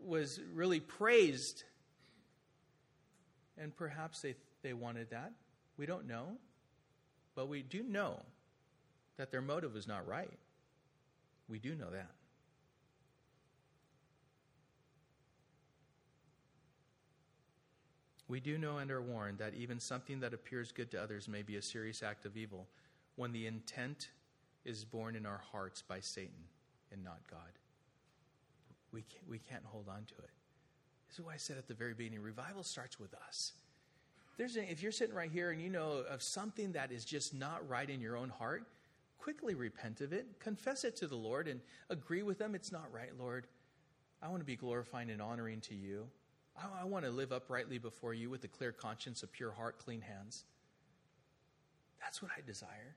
[0.05, 1.63] was really praised.
[3.57, 5.31] And perhaps they, they wanted that.
[5.77, 6.37] We don't know.
[7.35, 8.19] But we do know
[9.17, 10.31] that their motive was not right.
[11.47, 12.11] We do know that.
[18.27, 21.43] We do know and are warned that even something that appears good to others may
[21.43, 22.67] be a serious act of evil
[23.15, 24.09] when the intent
[24.65, 26.45] is born in our hearts by Satan
[26.91, 27.39] and not God.
[28.91, 30.29] We can't, we can't hold on to it.
[31.09, 33.53] This is why I said at the very beginning revival starts with us.
[34.37, 37.33] There's a, if you're sitting right here and you know of something that is just
[37.33, 38.67] not right in your own heart,
[39.19, 42.55] quickly repent of it, confess it to the Lord, and agree with them.
[42.55, 43.47] It's not right, Lord.
[44.21, 46.07] I want to be glorifying and honoring to you.
[46.57, 49.77] I, I want to live uprightly before you with a clear conscience, a pure heart,
[49.79, 50.45] clean hands.
[52.01, 52.95] That's what I desire.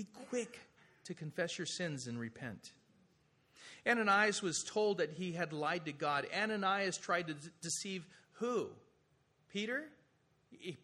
[0.00, 0.58] Be quick
[1.04, 2.72] to confess your sins and repent.
[3.86, 6.26] Ananias was told that he had lied to God.
[6.34, 8.70] Ananias tried to deceive who?
[9.52, 9.84] Peter?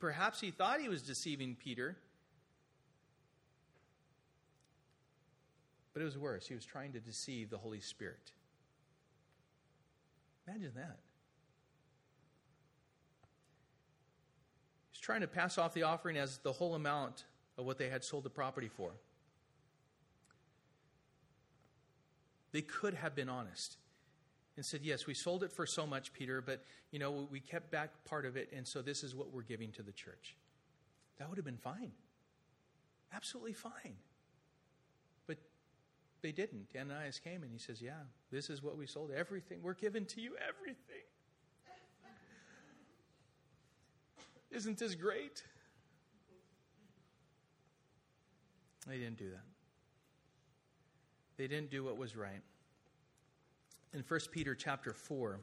[0.01, 1.97] Perhaps he thought he was deceiving Peter.
[5.95, 6.47] But it was worse.
[6.47, 8.33] He was trying to deceive the Holy Spirit.
[10.47, 10.99] Imagine that.
[14.93, 17.25] He's trying to pass off the offering as the whole amount
[17.57, 18.93] of what they had sold the property for.
[22.57, 23.77] They could have been honest
[24.57, 27.71] and said, Yes, we sold it for so much, Peter, but you know, we kept
[27.71, 30.39] back part of it, and so this is what we're giving to the church.
[31.19, 31.93] That would have been fine.
[33.13, 33.97] Absolutely fine.
[35.27, 35.37] But
[36.23, 36.69] they didn't.
[36.75, 38.01] Ananias came and he says, Yeah,
[38.31, 39.11] this is what we sold.
[39.15, 39.59] Everything.
[39.63, 41.05] We're giving to you everything.
[44.51, 45.43] Isn't this great?
[48.87, 49.56] They didn't do that.
[51.37, 52.43] They didn't do what was right.
[53.93, 55.41] In 1 Peter chapter 4,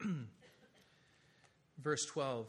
[1.78, 2.46] verse 12,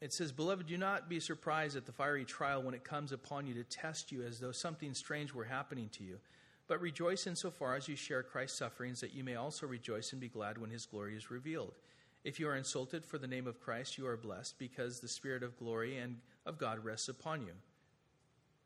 [0.00, 3.46] it says, Beloved, do not be surprised at the fiery trial when it comes upon
[3.46, 6.18] you to test you as though something strange were happening to you.
[6.66, 10.28] But rejoice insofar as you share Christ's sufferings, that you may also rejoice and be
[10.28, 11.74] glad when his glory is revealed.
[12.24, 15.42] If you are insulted for the name of Christ, you are blessed, because the Spirit
[15.42, 17.52] of glory and of God rests upon you.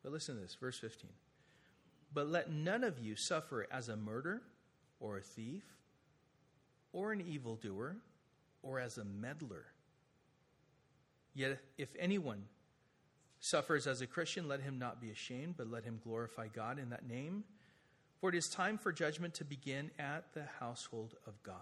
[0.02, 1.10] But listen to this, verse 15.
[2.12, 4.42] But let none of you suffer as a murderer,
[5.00, 5.64] or a thief,
[6.92, 7.96] or an evildoer,
[8.62, 9.66] or as a meddler.
[11.34, 12.44] Yet if anyone
[13.40, 16.90] suffers as a Christian, let him not be ashamed, but let him glorify God in
[16.90, 17.44] that name.
[18.20, 21.56] For it is time for judgment to begin at the household of God.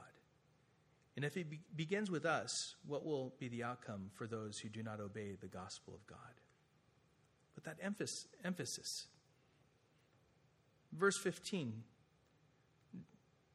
[1.17, 4.69] And if it be- begins with us, what will be the outcome for those who
[4.69, 6.19] do not obey the gospel of God?
[7.55, 9.07] But that emphasis, emphasis.
[10.97, 11.83] Verse 15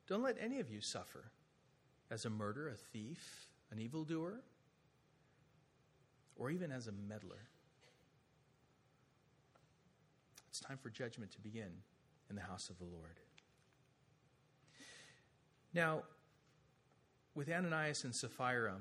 [0.07, 1.31] Don't let any of you suffer
[2.09, 4.41] as a murderer, a thief, an evildoer,
[6.35, 7.47] or even as a meddler.
[10.49, 11.71] It's time for judgment to begin
[12.29, 13.19] in the house of the Lord.
[15.73, 16.03] Now,
[17.33, 18.75] with Ananias and Sapphira,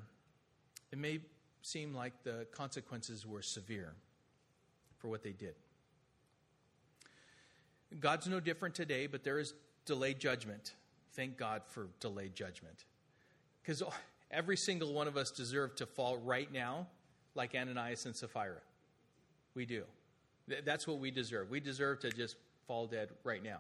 [0.90, 1.20] it may
[1.62, 3.94] seem like the consequences were severe
[4.98, 5.54] for what they did.
[7.98, 10.74] God's no different today, but there is delayed judgment.
[11.12, 12.84] Thank God for delayed judgment.
[13.62, 13.82] Because
[14.30, 16.86] every single one of us deserve to fall right now,
[17.34, 18.60] like Ananias and Sapphira.
[19.54, 19.84] We do.
[20.64, 21.50] That's what we deserve.
[21.50, 22.36] We deserve to just
[22.66, 23.58] fall dead right now.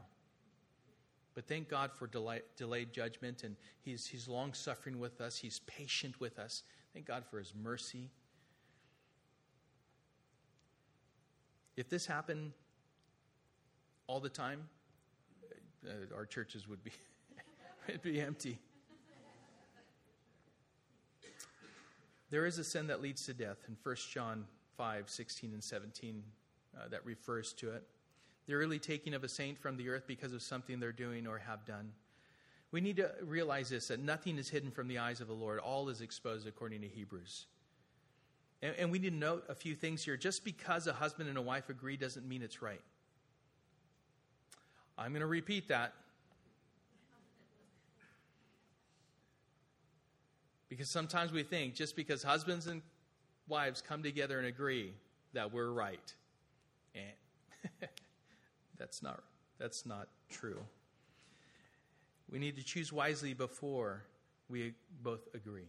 [1.34, 5.36] But thank God for delay, delayed judgment, and He's, he's long suffering with us.
[5.36, 6.62] He's patient with us.
[6.92, 8.10] Thank God for His mercy.
[11.76, 12.52] If this happened
[14.10, 14.68] all the time,
[15.86, 16.90] uh, our churches would be,
[17.88, 18.58] it'd be empty.
[22.30, 24.46] There is a sin that leads to death in 1 John
[24.76, 26.24] 5 16 and 17
[26.74, 27.84] uh, that refers to it.
[28.46, 31.38] The early taking of a saint from the earth because of something they're doing or
[31.38, 31.92] have done.
[32.72, 35.60] We need to realize this that nothing is hidden from the eyes of the Lord,
[35.60, 37.46] all is exposed according to Hebrews.
[38.60, 40.16] And, and we need to note a few things here.
[40.16, 42.82] Just because a husband and a wife agree doesn't mean it's right.
[45.00, 45.94] I'm going to repeat that.
[50.68, 52.82] Because sometimes we think just because husbands and
[53.48, 54.92] wives come together and agree
[55.32, 56.14] that we're right.
[56.94, 57.72] And
[58.78, 59.22] that's not
[59.58, 60.60] that's not true.
[62.30, 64.04] We need to choose wisely before
[64.48, 65.68] we both agree.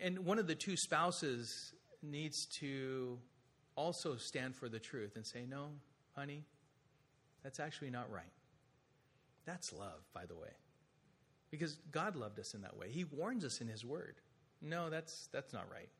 [0.00, 3.18] And one of the two spouses needs to
[3.76, 5.68] also stand for the truth and say, No,
[6.16, 6.44] honey,
[7.44, 8.24] that's actually not right.
[9.44, 10.50] That's love, by the way.
[11.50, 12.88] Because God loved us in that way.
[12.90, 14.16] He warns us in His Word.
[14.60, 15.90] No, that's, that's not right.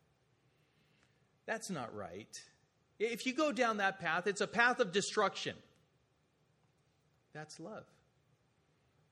[1.47, 2.41] That's not right.
[2.99, 5.55] If you go down that path, it's a path of destruction.
[7.35, 7.85] That's love.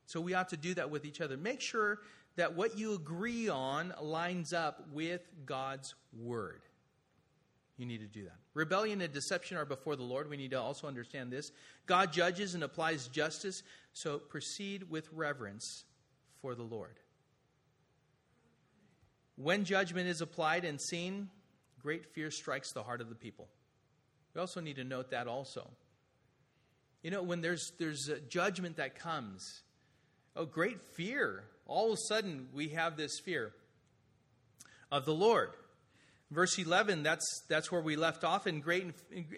[0.06, 1.36] So we ought to do that with each other.
[1.36, 1.98] Make sure
[2.36, 6.62] that what you agree on lines up with God's Word.
[7.76, 8.41] You need to do that.
[8.54, 10.28] Rebellion and deception are before the Lord.
[10.28, 11.50] We need to also understand this.
[11.86, 13.62] God judges and applies justice,
[13.94, 15.84] so proceed with reverence
[16.42, 16.98] for the Lord.
[19.36, 21.30] When judgment is applied and seen,
[21.80, 23.48] great fear strikes the heart of the people.
[24.34, 25.70] We also need to note that also.
[27.02, 29.62] You know, when there's, there's judgment that comes,
[30.36, 31.44] oh, great fear.
[31.66, 33.52] All of a sudden, we have this fear
[34.90, 35.50] of the Lord.
[36.32, 38.46] Verse 11, that's, that's where we left off.
[38.46, 38.86] And great,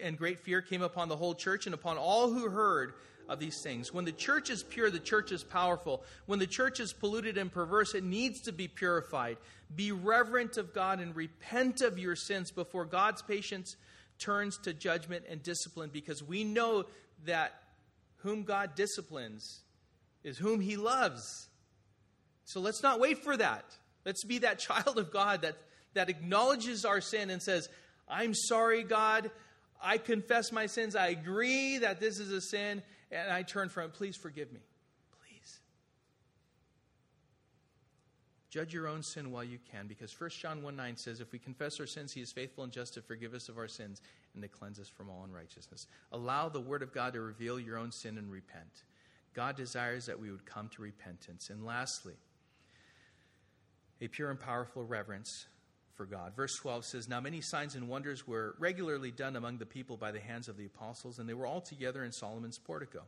[0.01, 2.93] and great fear came upon the whole church and upon all who heard
[3.27, 3.93] of these things.
[3.93, 6.03] When the church is pure, the church is powerful.
[6.25, 9.37] When the church is polluted and perverse, it needs to be purified.
[9.75, 13.75] Be reverent of God and repent of your sins before God's patience
[14.17, 16.85] turns to judgment and discipline, because we know
[17.25, 17.53] that
[18.17, 19.63] whom God disciplines
[20.23, 21.49] is whom he loves.
[22.45, 23.65] So let's not wait for that.
[24.05, 25.57] Let's be that child of God that
[25.95, 27.67] that acknowledges our sin and says,
[28.07, 29.31] I'm sorry, God.
[29.81, 30.95] I confess my sins.
[30.95, 32.81] I agree that this is a sin,
[33.11, 33.93] and I turn from it.
[33.93, 34.59] Please forgive me.
[35.11, 35.59] Please.
[38.49, 41.39] Judge your own sin while you can, because 1 John 1 9 says, If we
[41.39, 44.01] confess our sins, he is faithful and just to forgive us of our sins
[44.33, 45.87] and to cleanse us from all unrighteousness.
[46.11, 48.83] Allow the Word of God to reveal your own sin and repent.
[49.33, 51.49] God desires that we would come to repentance.
[51.49, 52.15] And lastly,
[54.01, 55.47] a pure and powerful reverence
[55.95, 56.35] for God.
[56.35, 60.11] Verse 12 says, Now many signs and wonders were regularly done among the people by
[60.11, 63.01] the hands of the apostles, and they were all together in Solomon's portico.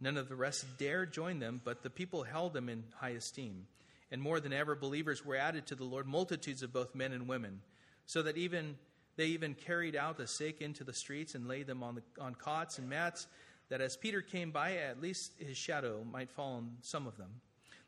[0.00, 3.66] None of the rest dared join them, but the people held them in high esteem.
[4.10, 7.28] And more than ever, believers were added to the Lord, multitudes of both men and
[7.28, 7.60] women,
[8.06, 8.76] so that even
[9.16, 12.36] they even carried out the sick into the streets and laid them on, the, on
[12.36, 13.26] cots and mats,
[13.68, 17.40] that as Peter came by, at least his shadow might fall on some of them.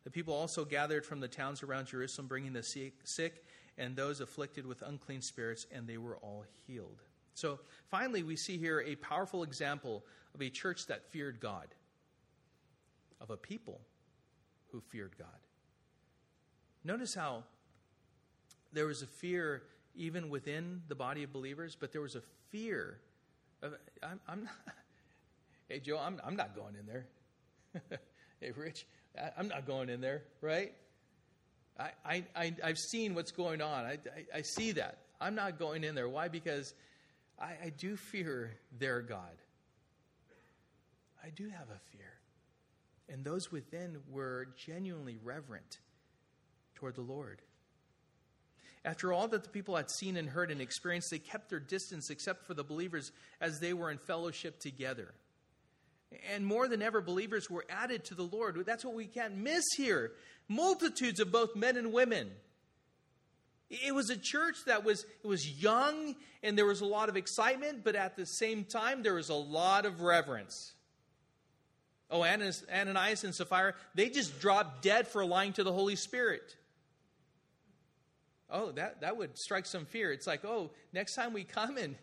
[0.03, 3.45] The people also gathered from the towns around Jerusalem, bringing the sick
[3.79, 7.03] and those afflicted with unclean spirits, and they were all healed.
[7.35, 7.61] So
[7.91, 10.05] finally, we see here a powerful example
[10.35, 11.69] of a church that feared God,
[13.21, 13.81] of a people
[14.73, 15.29] who feared God.
[16.85, 17.45] Notice how
[18.73, 19.63] there was a fear
[19.95, 23.01] even within the body of believers, but there was a fear.
[23.63, 24.55] Of, I'm, I'm not,
[25.69, 27.07] hey, Joe, I'm, I'm not going in there.
[28.41, 28.87] hey, Rich,
[29.37, 30.73] I'm not going in there, right?
[31.79, 32.25] I, I,
[32.63, 33.85] I, have seen what's going on.
[33.85, 34.99] I, I, I, see that.
[35.21, 36.09] I'm not going in there.
[36.09, 36.29] Why?
[36.29, 36.75] Because
[37.41, 39.37] I, I do fear their God.
[41.25, 42.13] I do have a fear.
[43.09, 45.79] And those within were genuinely reverent
[46.75, 47.41] toward the Lord.
[48.85, 52.09] After all that the people had seen and heard and experienced, they kept their distance
[52.09, 55.13] except for the believers as they were in fellowship together.
[56.33, 58.63] And more than ever, believers were added to the Lord.
[58.67, 60.13] That's what we can't miss here.
[60.49, 62.31] Multitudes of both men and women.
[63.69, 67.17] It was a church that was it was young and there was a lot of
[67.17, 70.73] excitement, but at the same time there was a lot of reverence.
[72.11, 76.57] Oh, Ananias and Sapphira, they just dropped dead for lying to the Holy Spirit.
[78.51, 80.11] Oh, that, that would strike some fear.
[80.11, 81.95] It's like, oh, next time we come and,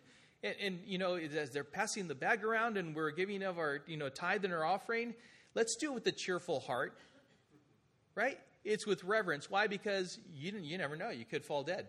[0.44, 3.82] and, and, you know, as they're passing the bag around and we're giving of our,
[3.88, 5.14] you know, tithe and our offering,
[5.56, 6.98] let's do it with a cheerful heart,
[8.16, 8.40] right?
[8.64, 9.50] It's with reverence.
[9.50, 9.68] Why?
[9.68, 11.10] Because you, you never know.
[11.10, 11.88] You could fall dead.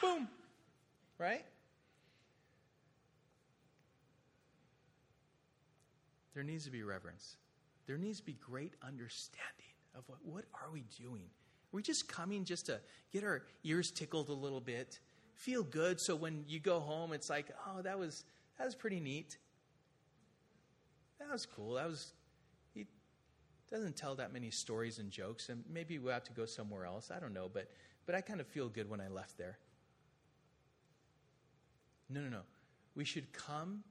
[0.00, 0.28] Boom.
[1.18, 1.44] Right?
[6.34, 7.36] There needs to be reverence.
[7.86, 11.24] There needs to be great understanding of what, what are we doing?
[11.24, 12.80] Are we just coming just to
[13.12, 15.00] get our ears tickled a little bit,
[15.38, 18.24] feel good so when you go home it's like, oh, that was
[18.58, 19.38] that was pretty neat.
[21.20, 21.74] That was cool.
[21.74, 22.12] That was
[22.74, 22.86] he
[23.70, 27.10] doesn't tell that many stories and jokes, and maybe we'll have to go somewhere else.
[27.14, 27.70] I don't know, but
[28.06, 29.58] but I kind of feel good when I left there.
[32.10, 32.40] No, no, no.
[32.94, 33.84] We should come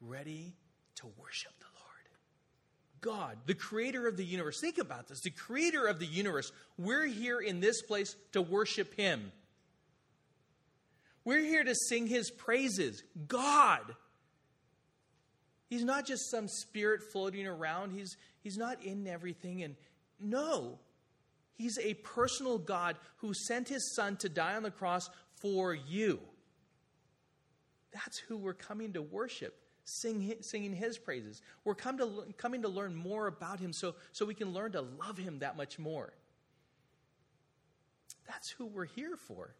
[0.00, 0.54] ready
[0.96, 1.82] to worship the Lord.
[3.18, 4.60] God, the creator of the universe.
[4.60, 5.20] Think about this.
[5.20, 6.52] The creator of the universe.
[6.78, 9.32] We're here in this place to worship him.
[11.24, 13.02] We're here to sing his praises.
[13.28, 13.94] God.
[15.68, 17.92] He's not just some spirit floating around.
[17.92, 19.62] He's, he's not in everything.
[19.62, 19.76] And
[20.20, 20.78] no,
[21.54, 25.08] he's a personal God who sent his son to die on the cross
[25.40, 26.20] for you.
[27.92, 31.42] That's who we're coming to worship sing, singing his praises.
[31.64, 34.82] We're come to, coming to learn more about him so, so we can learn to
[34.82, 36.12] love him that much more.
[38.26, 39.54] That's who we're here for.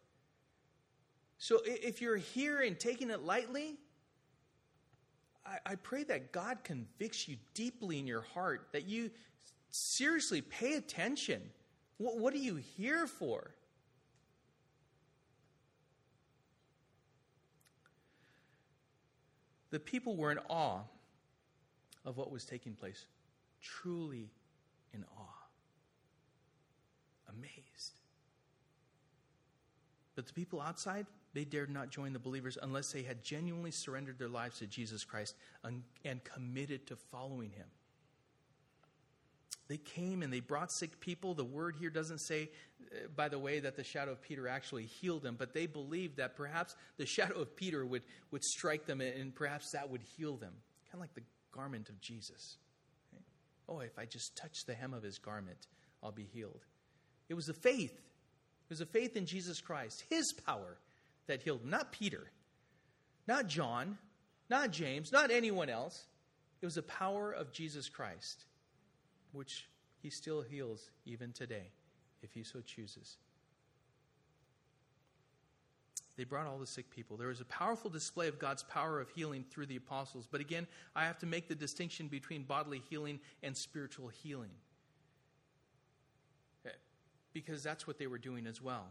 [1.43, 3.75] So if you're here and taking it lightly,
[5.65, 9.11] I, pray that God convicts you deeply in your heart, that you
[9.69, 11.41] seriously pay attention.
[11.97, 13.51] What, what are you here for?
[19.71, 20.79] The people were in awe
[22.05, 23.05] of what was taking place,
[23.61, 24.29] truly
[24.93, 25.43] in awe,
[27.37, 27.99] amazed.
[30.15, 34.19] But the people outside, they dared not join the believers unless they had genuinely surrendered
[34.19, 37.67] their lives to Jesus Christ and, and committed to following him.
[39.67, 41.33] They came and they brought sick people.
[41.33, 42.49] The word here doesn't say,
[42.91, 46.17] uh, by the way, that the shadow of Peter actually healed them, but they believed
[46.17, 50.35] that perhaps the shadow of Peter would, would strike them and perhaps that would heal
[50.35, 50.53] them.
[50.91, 52.57] Kind of like the garment of Jesus.
[53.11, 53.23] Right?
[53.69, 55.67] Oh, if I just touch the hem of his garment,
[56.03, 56.65] I'll be healed.
[57.29, 57.93] It was the faith.
[57.93, 60.77] It was the faith in Jesus Christ, his power,
[61.27, 61.65] that healed.
[61.65, 62.31] Not Peter,
[63.27, 63.97] not John,
[64.49, 66.05] not James, not anyone else.
[66.61, 68.45] It was the power of Jesus Christ
[69.33, 69.67] which
[70.01, 71.71] he still heals even today,
[72.21, 73.17] if he so chooses.
[76.15, 77.17] They brought all the sick people.
[77.17, 80.27] There was a powerful display of God's power of healing through the apostles.
[80.31, 84.51] But again, I have to make the distinction between bodily healing and spiritual healing.
[87.33, 88.85] Because that's what they were doing as well.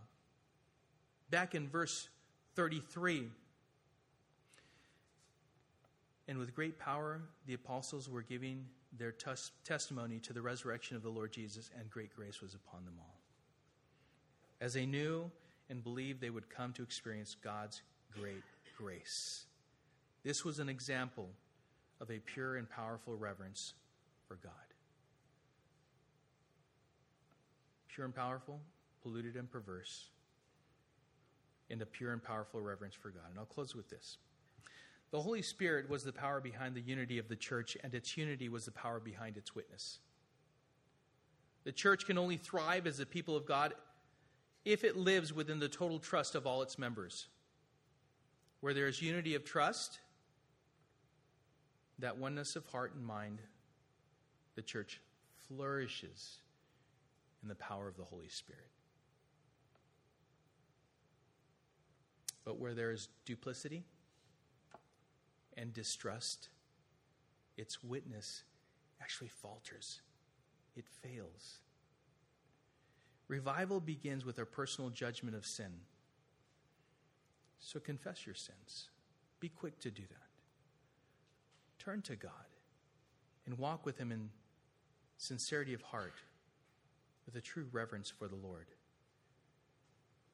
[1.30, 2.08] Back in verse
[2.54, 3.28] 33,
[6.28, 8.66] and with great power, the apostles were giving
[8.98, 12.84] their tes- testimony to the resurrection of the Lord Jesus, and great grace was upon
[12.84, 13.18] them all.
[14.60, 15.30] As they knew
[15.68, 17.82] and believed, they would come to experience God's
[18.18, 18.42] great
[18.76, 19.46] grace.
[20.24, 21.28] This was an example
[22.00, 23.74] of a pure and powerful reverence
[24.28, 24.52] for God.
[27.88, 28.60] Pure and powerful,
[29.02, 30.08] polluted and perverse,
[31.72, 33.24] and a pure and powerful reverence for God.
[33.30, 34.18] And I'll close with this.
[35.10, 38.48] The Holy Spirit was the power behind the unity of the church, and its unity
[38.48, 39.98] was the power behind its witness.
[41.64, 43.74] The church can only thrive as a people of God
[44.64, 47.26] if it lives within the total trust of all its members.
[48.60, 49.98] Where there is unity of trust,
[51.98, 53.40] that oneness of heart and mind,
[54.56, 55.00] the church
[55.48, 56.36] flourishes
[57.42, 58.70] in the power of the Holy Spirit.
[62.44, 63.84] But where there is duplicity,
[65.56, 66.48] and distrust,
[67.56, 68.44] its witness
[69.00, 70.00] actually falters,
[70.76, 71.58] it fails.
[73.28, 75.72] Revival begins with our personal judgment of sin.
[77.58, 78.88] So confess your sins.
[79.40, 81.82] Be quick to do that.
[81.82, 82.30] Turn to God
[83.46, 84.30] and walk with Him in
[85.16, 86.14] sincerity of heart,
[87.26, 88.66] with a true reverence for the Lord.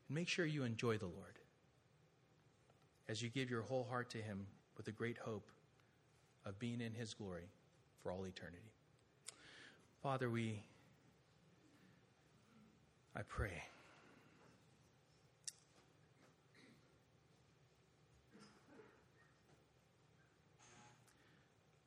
[0.09, 1.39] And make sure you enjoy the Lord
[3.09, 4.47] as you give your whole heart to Him
[4.77, 5.49] with a great hope
[6.45, 7.49] of being in His glory
[8.03, 8.73] for all eternity.
[10.03, 10.63] Father, we,
[13.17, 13.63] I pray.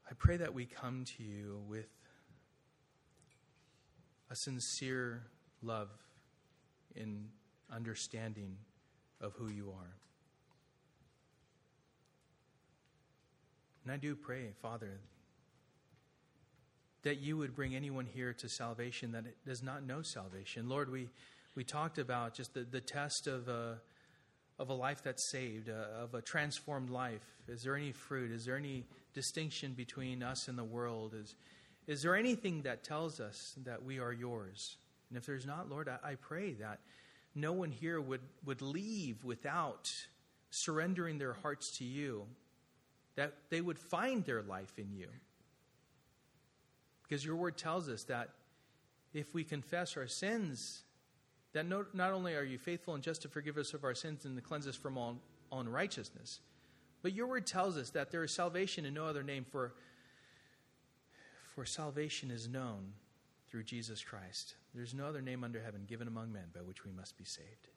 [0.10, 1.88] I pray that we come to you with
[4.30, 5.24] a sincere
[5.62, 5.90] love
[6.96, 7.30] in
[7.74, 8.58] understanding
[9.22, 9.96] of who you are.
[13.84, 15.00] And I do pray, Father,
[17.04, 20.70] that you would bring anyone here to salvation that does not know salvation.
[20.70, 21.10] Lord, we,
[21.56, 23.80] we talked about just the, the test of a,
[24.60, 27.26] of a life that's saved, uh, of a transformed life.
[27.48, 28.32] Is there any fruit?
[28.32, 31.16] Is there any distinction between us and the world?
[31.20, 31.36] Is,
[31.88, 34.78] is there anything that tells us that we are yours?
[35.10, 36.80] And if there's not, Lord, I, I pray that
[37.34, 39.90] no one here would, would leave without
[40.52, 42.28] surrendering their hearts to you,
[43.16, 45.08] that they would find their life in you.
[47.04, 48.30] Because your word tells us that
[49.14, 50.84] if we confess our sins,
[51.54, 54.26] that no, not only are you faithful and just to forgive us of our sins
[54.26, 55.18] and to cleanse us from all
[55.52, 56.40] unrighteousness,
[57.02, 59.74] but your word tells us that there is salvation in no other name, for,
[61.56, 62.94] for salvation is known
[63.50, 64.56] through Jesus Christ.
[64.74, 67.68] There's no other name under heaven given among men by which we must be saved.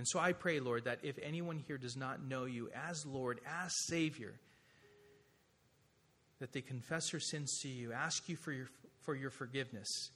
[0.00, 3.38] And so I pray, Lord, that if anyone here does not know you as Lord,
[3.46, 4.32] as Savior,
[6.38, 8.68] that they confess their sins to you, ask you for your,
[9.02, 10.08] for your forgiveness,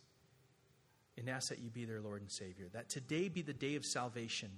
[1.19, 2.71] and ask that you be their Lord and Savior.
[2.73, 4.53] That today be the day of salvation.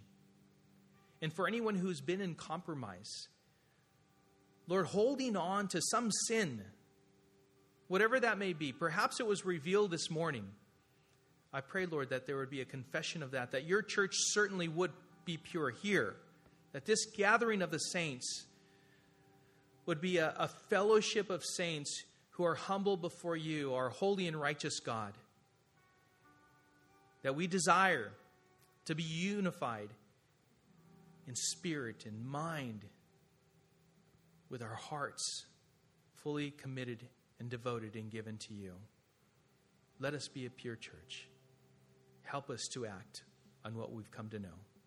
[1.20, 3.26] And for anyone who's been in compromise,
[4.68, 6.62] Lord, holding on to some sin,
[7.88, 10.46] whatever that may be, perhaps it was revealed this morning.
[11.52, 14.68] I pray, Lord, that there would be a confession of that, that your church certainly
[14.68, 14.92] would
[15.26, 16.16] be pure here,
[16.72, 18.46] that this gathering of the saints
[19.84, 24.40] would be a, a fellowship of saints who are humble before you, our holy and
[24.40, 25.12] righteous God.
[27.22, 28.12] That we desire
[28.86, 29.88] to be unified
[31.26, 32.84] in spirit and mind
[34.48, 35.46] with our hearts
[36.14, 37.04] fully committed
[37.40, 38.72] and devoted and given to you.
[39.98, 41.28] Let us be a pure church.
[42.22, 43.22] Help us to act
[43.64, 44.48] on what we've come to know.